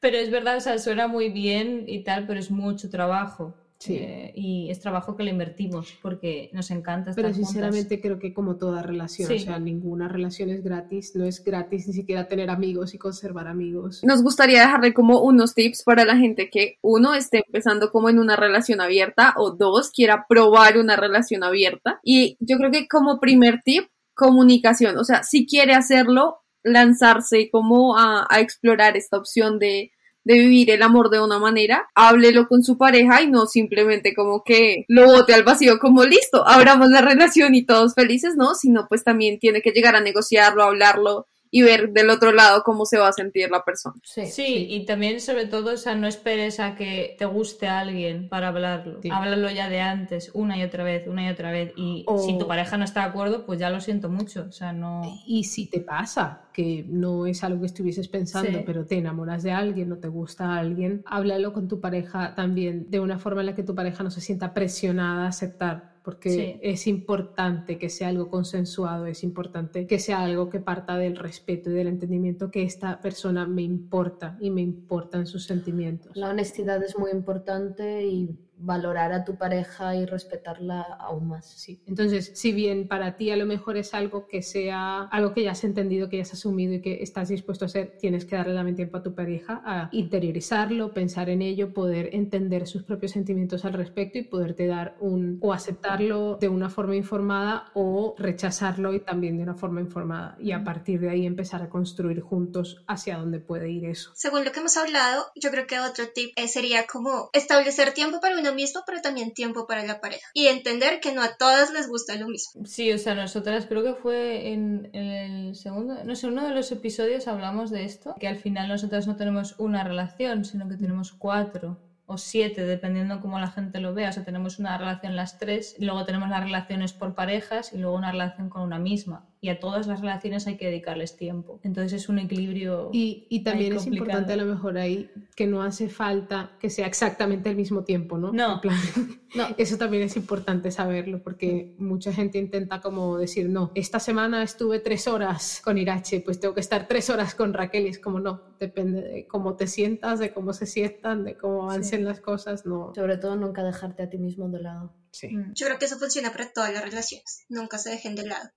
pero 0.00 0.16
es 0.16 0.30
verdad, 0.30 0.56
o 0.56 0.60
sea, 0.60 0.78
suena 0.78 1.08
muy 1.08 1.30
bien 1.30 1.84
y 1.86 2.02
tal, 2.02 2.26
pero 2.26 2.40
es 2.40 2.50
mucho 2.50 2.90
trabajo. 2.90 3.54
Sí. 3.80 3.94
Eh, 3.94 4.32
y 4.34 4.70
es 4.70 4.80
trabajo 4.80 5.14
que 5.16 5.22
le 5.22 5.30
invertimos 5.30 5.96
porque 6.02 6.50
nos 6.52 6.70
encanta 6.72 7.10
estar 7.10 7.22
Pero 7.24 7.34
sinceramente 7.34 7.96
juntas. 7.96 7.98
creo 8.02 8.18
que 8.18 8.34
como 8.34 8.56
toda 8.56 8.82
relación, 8.82 9.28
Sí. 9.28 9.36
o 9.36 9.38
sea, 9.38 9.58
ninguna 9.60 10.08
relación 10.08 10.50
es 10.50 10.64
gratis, 10.64 11.12
no 11.14 11.24
es 11.24 11.44
gratis 11.44 11.86
ni 11.86 11.92
siquiera 11.94 12.26
tener 12.26 12.50
amigos 12.50 12.94
y 12.94 12.98
conservar 12.98 13.46
amigos. 13.46 14.00
Nos 14.02 14.22
gustaría 14.22 14.62
dejarle 14.62 14.92
como 14.92 15.20
unos 15.22 15.54
tips 15.54 15.84
para 15.84 16.04
la 16.04 16.16
gente 16.16 16.50
que 16.50 16.78
uno 16.82 17.14
esté 17.14 17.44
empezando 17.46 17.90
como 17.92 18.08
en 18.08 18.18
una 18.18 18.34
relación 18.34 18.80
abierta 18.80 19.34
o 19.36 19.52
dos 19.52 19.90
quiera 19.92 20.26
probar 20.28 20.76
una 20.76 20.96
relación 20.96 21.44
abierta. 21.44 22.00
Y 22.02 22.36
yo 22.40 22.56
creo 22.58 22.72
que 22.72 22.88
como 22.88 23.20
primer 23.20 23.60
tip, 23.64 23.84
comunicación, 24.14 24.98
o 24.98 25.04
sea, 25.04 25.22
si 25.22 25.46
quiere 25.46 25.74
hacerlo, 25.74 26.38
lanzarse 26.64 27.48
como 27.52 27.96
a, 27.96 28.26
a 28.28 28.40
explorar 28.40 28.96
esta 28.96 29.16
opción 29.16 29.60
de 29.60 29.92
de 30.28 30.34
vivir 30.34 30.70
el 30.70 30.82
amor 30.82 31.08
de 31.08 31.20
una 31.20 31.38
manera, 31.38 31.88
háblelo 31.94 32.48
con 32.48 32.62
su 32.62 32.76
pareja 32.76 33.22
y 33.22 33.28
no 33.28 33.46
simplemente 33.46 34.14
como 34.14 34.42
que 34.44 34.84
lo 34.86 35.06
bote 35.06 35.32
al 35.32 35.42
vacío 35.42 35.78
como 35.78 36.04
listo, 36.04 36.46
abramos 36.46 36.90
la 36.90 37.00
relación 37.00 37.54
y 37.54 37.64
todos 37.64 37.94
felices, 37.94 38.34
¿no? 38.36 38.54
Sino 38.54 38.86
pues 38.90 39.04
también 39.04 39.38
tiene 39.38 39.62
que 39.62 39.70
llegar 39.70 39.96
a 39.96 40.02
negociarlo, 40.02 40.62
a 40.62 40.66
hablarlo 40.66 41.26
y 41.50 41.62
ver 41.62 41.90
del 41.92 42.10
otro 42.10 42.32
lado 42.32 42.62
cómo 42.62 42.84
se 42.86 42.98
va 42.98 43.08
a 43.08 43.12
sentir 43.12 43.50
la 43.50 43.64
persona. 43.64 43.96
Sí, 44.02 44.26
Sí, 44.26 44.66
y 44.70 44.84
también 44.86 45.20
sobre 45.20 45.46
todo, 45.46 45.72
o 45.74 45.76
sea, 45.76 45.94
no 45.94 46.06
esperes 46.06 46.60
a 46.60 46.74
que 46.74 47.16
te 47.18 47.24
guste 47.24 47.66
a 47.68 47.80
alguien 47.80 48.28
para 48.28 48.48
hablarlo. 48.48 49.00
Sí. 49.02 49.08
Háblalo 49.12 49.50
ya 49.50 49.68
de 49.68 49.80
antes, 49.80 50.30
una 50.34 50.56
y 50.58 50.62
otra 50.62 50.84
vez, 50.84 51.06
una 51.08 51.26
y 51.26 51.30
otra 51.30 51.50
vez. 51.50 51.72
Y 51.76 52.04
O- 52.06 52.18
si 52.18 52.38
tu 52.38 52.46
pareja 52.46 52.76
no 52.76 52.84
está 52.84 53.00
de 53.02 53.06
acuerdo, 53.08 53.46
pues 53.46 53.58
ya 53.58 53.70
lo 53.70 53.80
siento 53.80 54.08
mucho. 54.08 54.46
O 54.48 54.52
sea, 54.52 54.72
no. 54.72 55.02
Y 55.26 55.44
si 55.44 55.66
te 55.66 55.80
pasa, 55.80 56.42
que 56.52 56.84
no 56.88 57.26
es 57.26 57.44
algo 57.44 57.60
que 57.60 57.66
estuvieses 57.66 58.08
pensando, 58.08 58.58
Sí. 58.58 58.64
pero 58.66 58.84
te 58.84 58.98
enamoras 58.98 59.42
de 59.42 59.52
alguien 59.52 59.92
o 59.92 59.98
te 59.98 60.08
gusta 60.08 60.54
a 60.54 60.58
alguien, 60.58 61.02
háblalo 61.06 61.52
con 61.52 61.68
tu 61.68 61.80
pareja 61.80 62.34
también 62.34 62.90
de 62.90 62.98
una 63.00 63.18
forma 63.18 63.40
en 63.42 63.46
la 63.46 63.54
que 63.54 63.62
tu 63.62 63.74
pareja 63.74 64.02
no 64.02 64.10
se 64.10 64.20
sienta 64.20 64.52
presionada 64.54 65.24
a 65.24 65.28
aceptar, 65.28 65.97
porque 66.08 66.30
Sí. 66.30 66.58
es 66.62 66.86
importante 66.86 67.76
que 67.76 67.90
sea 67.90 68.08
algo 68.08 68.30
consensuado, 68.30 69.04
es 69.04 69.22
importante 69.22 69.86
que 69.86 69.98
sea 69.98 70.22
algo 70.24 70.48
que 70.48 70.58
parta 70.58 70.96
del 70.96 71.16
respeto 71.16 71.68
y 71.68 71.74
del 71.74 71.86
entendimiento 71.86 72.50
que 72.50 72.62
esta 72.62 72.98
persona 73.02 73.46
me 73.46 73.60
importa 73.60 74.38
y 74.40 74.48
me 74.48 74.62
importan 74.62 75.26
sus 75.26 75.44
sentimientos. 75.44 76.16
La 76.16 76.30
honestidad 76.30 76.82
es 76.82 76.98
muy 76.98 77.10
importante 77.10 78.06
y 78.06 78.38
valorar 78.58 79.12
a 79.12 79.24
tu 79.24 79.36
pareja 79.36 79.94
y 79.96 80.06
respetarla 80.06 80.82
aún 80.82 81.28
más. 81.28 81.46
Sí, 81.46 81.80
entonces, 81.86 82.32
si 82.34 82.52
bien 82.52 82.88
para 82.88 83.16
ti 83.16 83.30
a 83.30 83.36
lo 83.36 83.46
mejor 83.46 83.76
es 83.76 83.94
algo 83.94 84.26
que 84.26 84.42
sea 84.42 85.02
algo 85.10 85.32
que 85.32 85.42
ya 85.42 85.52
has 85.52 85.64
entendido, 85.64 86.08
que 86.08 86.16
ya 86.16 86.22
has 86.22 86.32
asumido 86.32 86.74
y 86.74 86.80
que 86.80 87.02
estás 87.02 87.28
dispuesto 87.28 87.64
a 87.64 87.66
hacer, 87.66 87.96
tienes 87.98 88.24
que 88.24 88.36
darle 88.36 88.54
también 88.54 88.76
tiempo 88.76 88.98
a 88.98 89.02
tu 89.02 89.14
pareja 89.14 89.62
a 89.64 89.88
interiorizarlo, 89.92 90.92
pensar 90.92 91.28
en 91.28 91.42
ello, 91.42 91.72
poder 91.72 92.10
entender 92.12 92.66
sus 92.66 92.82
propios 92.82 93.12
sentimientos 93.12 93.64
al 93.64 93.72
respecto 93.72 94.18
y 94.18 94.22
poderte 94.22 94.66
dar 94.66 94.96
un 95.00 95.38
o 95.40 95.52
aceptarlo 95.52 96.36
de 96.40 96.48
una 96.48 96.70
forma 96.70 96.96
informada 96.96 97.70
o 97.74 98.14
rechazarlo 98.18 98.94
y 98.94 99.00
también 99.00 99.36
de 99.36 99.42
una 99.42 99.54
forma 99.54 99.80
informada 99.80 100.36
y 100.38 100.52
a 100.52 100.64
partir 100.64 101.00
de 101.00 101.10
ahí 101.10 101.26
empezar 101.26 101.62
a 101.62 101.68
construir 101.68 102.20
juntos 102.20 102.82
hacia 102.86 103.18
dónde 103.18 103.40
puede 103.40 103.70
ir 103.70 103.84
eso. 103.84 104.10
Según 104.14 104.44
lo 104.44 104.52
que 104.52 104.60
hemos 104.60 104.76
hablado, 104.76 105.26
yo 105.34 105.50
creo 105.50 105.66
que 105.66 105.80
otro 105.80 106.04
tip 106.14 106.30
eh, 106.36 106.48
sería 106.48 106.86
como 106.86 107.30
establecer 107.32 107.92
tiempo 107.92 108.20
para 108.20 108.34
uno 108.48 108.54
mismo, 108.54 108.82
pero 108.86 109.00
también 109.00 109.32
tiempo 109.32 109.66
para 109.66 109.84
la 109.84 110.00
pareja. 110.00 110.26
Y 110.34 110.46
entender 110.46 111.00
que 111.00 111.12
no 111.12 111.22
a 111.22 111.36
todas 111.36 111.72
les 111.72 111.88
gusta 111.88 112.16
lo 112.16 112.28
mismo. 112.28 112.64
Sí, 112.64 112.92
o 112.92 112.98
sea, 112.98 113.14
nosotras 113.14 113.66
creo 113.66 113.82
que 113.82 113.94
fue 113.94 114.52
en, 114.52 114.90
en 114.92 115.06
el 115.06 115.54
segundo, 115.54 116.02
no 116.04 116.14
sé, 116.14 116.26
uno 116.26 116.46
de 116.46 116.54
los 116.54 116.70
episodios 116.72 117.28
hablamos 117.28 117.70
de 117.70 117.84
esto, 117.84 118.14
que 118.18 118.28
al 118.28 118.38
final 118.38 118.68
nosotras 118.68 119.06
no 119.06 119.16
tenemos 119.16 119.54
una 119.58 119.84
relación, 119.84 120.44
sino 120.44 120.68
que 120.68 120.76
tenemos 120.76 121.12
cuatro 121.12 121.78
o 122.10 122.16
siete, 122.16 122.64
dependiendo 122.64 123.20
cómo 123.20 123.38
la 123.38 123.50
gente 123.50 123.80
lo 123.80 123.92
vea. 123.92 124.08
O 124.08 124.12
sea, 124.12 124.24
tenemos 124.24 124.58
una 124.58 124.78
relación 124.78 125.14
las 125.14 125.38
tres, 125.38 125.76
y 125.78 125.84
luego 125.84 126.06
tenemos 126.06 126.30
las 126.30 126.42
relaciones 126.42 126.94
por 126.94 127.14
parejas 127.14 127.72
y 127.74 127.78
luego 127.78 127.96
una 127.96 128.10
relación 128.10 128.48
con 128.48 128.62
una 128.62 128.78
misma. 128.78 129.26
Y 129.40 129.50
a 129.50 129.60
todas 129.60 129.86
las 129.86 130.00
relaciones 130.00 130.46
hay 130.46 130.56
que 130.56 130.66
dedicarles 130.66 131.16
tiempo. 131.16 131.60
Entonces 131.62 132.02
es 132.02 132.08
un 132.08 132.18
equilibrio. 132.18 132.90
Y, 132.92 133.26
y 133.28 133.42
también 133.42 133.74
es 133.74 133.86
importante 133.86 134.32
a 134.32 134.36
complicado. 134.36 134.44
lo 134.46 134.54
mejor 134.54 134.78
ahí 134.78 135.10
que 135.36 135.46
no 135.46 135.62
hace 135.62 135.88
falta 135.88 136.52
que 136.58 136.70
sea 136.70 136.86
exactamente 136.86 137.50
el 137.50 137.56
mismo 137.56 137.84
tiempo, 137.84 138.18
¿no? 138.18 138.32
No. 138.32 138.54
En 138.54 138.60
plan, 138.60 138.78
No. 139.34 139.48
Eso 139.58 139.76
también 139.76 140.02
es 140.04 140.16
importante 140.16 140.70
saberlo 140.70 141.22
porque 141.22 141.74
mucha 141.78 142.12
gente 142.12 142.38
intenta 142.38 142.80
como 142.80 143.18
decir, 143.18 143.48
no, 143.48 143.72
esta 143.74 144.00
semana 144.00 144.42
estuve 144.42 144.78
tres 144.78 145.06
horas 145.06 145.60
con 145.62 145.76
Irache, 145.76 146.20
pues 146.20 146.40
tengo 146.40 146.54
que 146.54 146.60
estar 146.60 146.88
tres 146.88 147.10
horas 147.10 147.34
con 147.34 147.52
Raquel 147.52 147.86
y 147.86 147.90
es 147.90 147.98
como 147.98 148.20
no, 148.20 148.56
depende 148.58 149.02
de 149.02 149.26
cómo 149.26 149.56
te 149.56 149.66
sientas, 149.66 150.18
de 150.18 150.32
cómo 150.32 150.52
se 150.52 150.66
sientan, 150.66 151.24
de 151.24 151.36
cómo 151.36 151.64
avancen 151.64 152.04
las 152.04 152.20
cosas, 152.20 152.64
no. 152.64 152.92
Sobre 152.94 153.18
todo 153.18 153.36
nunca 153.36 153.62
dejarte 153.62 154.02
a 154.02 154.08
ti 154.08 154.18
mismo 154.18 154.48
de 154.48 154.60
lado. 154.60 154.94
Sí. 155.10 155.28
Mm. 155.28 155.52
Yo 155.54 155.66
creo 155.66 155.78
que 155.78 155.84
eso 155.84 155.98
funciona 155.98 156.32
para 156.32 156.50
todas 156.52 156.72
las 156.72 156.82
relaciones. 156.82 157.44
Nunca 157.48 157.78
se 157.78 157.90
dejen 157.90 158.14
de 158.14 158.26
lado. 158.26 158.48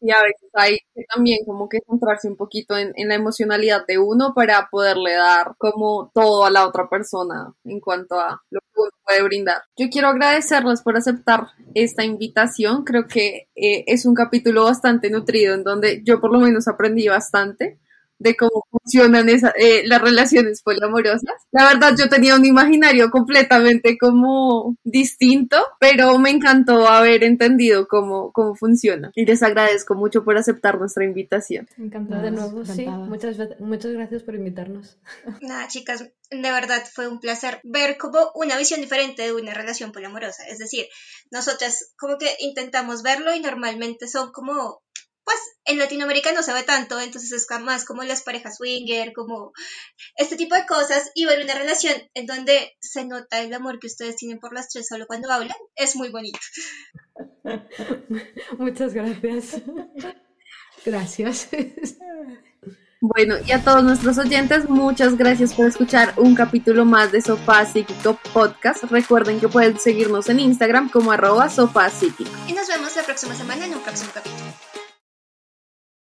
Y 0.00 0.10
a 0.10 0.22
veces 0.22 0.50
hay 0.52 0.78
también 1.14 1.44
como 1.46 1.68
que 1.68 1.78
centrarse 1.88 2.28
un 2.28 2.36
poquito 2.36 2.76
en, 2.76 2.92
en 2.96 3.08
la 3.08 3.14
emocionalidad 3.14 3.86
de 3.86 3.98
uno 3.98 4.32
para 4.34 4.68
poderle 4.70 5.14
dar 5.14 5.54
como 5.58 6.10
todo 6.14 6.44
a 6.44 6.50
la 6.50 6.66
otra 6.66 6.88
persona 6.88 7.52
en 7.64 7.80
cuanto 7.80 8.18
a 8.20 8.40
lo 8.50 8.60
que 8.60 8.80
uno 8.80 8.90
puede 9.04 9.22
brindar. 9.22 9.62
Yo 9.76 9.88
quiero 9.90 10.08
agradecerles 10.08 10.82
por 10.82 10.96
aceptar 10.96 11.48
esta 11.74 12.04
invitación. 12.04 12.84
Creo 12.84 13.06
que 13.06 13.48
eh, 13.54 13.84
es 13.86 14.04
un 14.06 14.14
capítulo 14.14 14.64
bastante 14.64 15.10
nutrido 15.10 15.54
en 15.54 15.64
donde 15.64 16.02
yo 16.04 16.20
por 16.20 16.32
lo 16.32 16.40
menos 16.40 16.68
aprendí 16.68 17.08
bastante. 17.08 17.78
De 18.18 18.36
cómo 18.36 18.64
funcionan 18.70 19.28
esa- 19.28 19.52
eh, 19.58 19.82
las 19.86 20.00
relaciones 20.00 20.62
poliamorosas. 20.62 21.22
La 21.52 21.64
verdad, 21.64 21.94
yo 21.98 22.08
tenía 22.08 22.34
un 22.36 22.44
imaginario 22.44 23.10
completamente 23.10 23.98
como 23.98 24.76
distinto, 24.84 25.56
pero 25.80 26.18
me 26.18 26.30
encantó 26.30 26.88
haber 26.88 27.24
entendido 27.24 27.86
cómo, 27.88 28.32
cómo 28.32 28.54
funciona. 28.54 29.10
Y 29.14 29.26
les 29.26 29.42
agradezco 29.42 29.94
mucho 29.94 30.24
por 30.24 30.36
aceptar 30.36 30.78
nuestra 30.78 31.04
invitación. 31.04 31.68
Encantada. 31.78 32.22
De 32.22 32.30
nuevo, 32.30 32.64
sí. 32.64 32.86
Muchas, 32.86 33.36
muchas 33.60 33.92
gracias 33.92 34.22
por 34.22 34.34
invitarnos. 34.34 34.96
Nada, 35.40 35.68
chicas, 35.68 36.02
de 36.30 36.50
verdad 36.50 36.82
fue 36.92 37.08
un 37.08 37.20
placer 37.20 37.60
ver 37.62 37.96
como 37.98 38.30
una 38.34 38.56
visión 38.58 38.80
diferente 38.80 39.22
de 39.22 39.32
una 39.32 39.54
relación 39.54 39.92
poliamorosa. 39.92 40.44
Es 40.48 40.58
decir, 40.58 40.86
nosotras 41.30 41.92
como 41.98 42.18
que 42.18 42.28
intentamos 42.40 43.02
verlo 43.02 43.34
y 43.34 43.40
normalmente 43.40 44.08
son 44.08 44.32
como, 44.32 44.82
pues 45.26 45.38
en 45.64 45.78
Latinoamérica 45.78 46.30
no 46.32 46.42
se 46.42 46.52
ve 46.52 46.62
tanto, 46.62 47.00
entonces 47.00 47.32
es 47.32 47.46
más 47.60 47.84
como 47.84 48.04
las 48.04 48.22
parejas 48.22 48.58
swinger, 48.58 49.12
como 49.12 49.52
este 50.16 50.36
tipo 50.36 50.54
de 50.54 50.64
cosas 50.66 51.10
y 51.16 51.26
ver 51.26 51.42
una 51.42 51.54
relación 51.54 51.94
en 52.14 52.26
donde 52.26 52.76
se 52.80 53.04
nota 53.04 53.40
el 53.40 53.52
amor 53.52 53.80
que 53.80 53.88
ustedes 53.88 54.14
tienen 54.14 54.38
por 54.38 54.54
las 54.54 54.68
tres 54.68 54.86
solo 54.86 55.08
cuando 55.08 55.30
hablan, 55.32 55.56
es 55.74 55.96
muy 55.96 56.10
bonito. 56.10 56.38
Muchas 58.58 58.94
gracias. 58.94 59.60
Gracias. 60.84 61.48
Bueno, 63.00 63.34
y 63.44 63.50
a 63.50 63.62
todos 63.62 63.82
nuestros 63.82 64.18
oyentes, 64.18 64.68
muchas 64.68 65.16
gracias 65.16 65.54
por 65.54 65.66
escuchar 65.66 66.14
un 66.16 66.36
capítulo 66.36 66.84
más 66.84 67.10
de 67.10 67.20
Sofá 67.20 67.66
Psíquico 67.66 68.18
Podcast. 68.32 68.84
Recuerden 68.84 69.40
que 69.40 69.48
pueden 69.48 69.78
seguirnos 69.80 70.28
en 70.28 70.38
Instagram 70.38 70.88
como 70.88 71.10
arroba 71.10 71.50
sofá 71.50 71.90
psíquico. 71.90 72.30
Y 72.46 72.52
nos 72.52 72.68
vemos 72.68 72.94
la 72.94 73.02
próxima 73.02 73.34
semana 73.34 73.66
en 73.66 73.74
un 73.74 73.80
próximo 73.80 74.12
capítulo. 74.14 74.65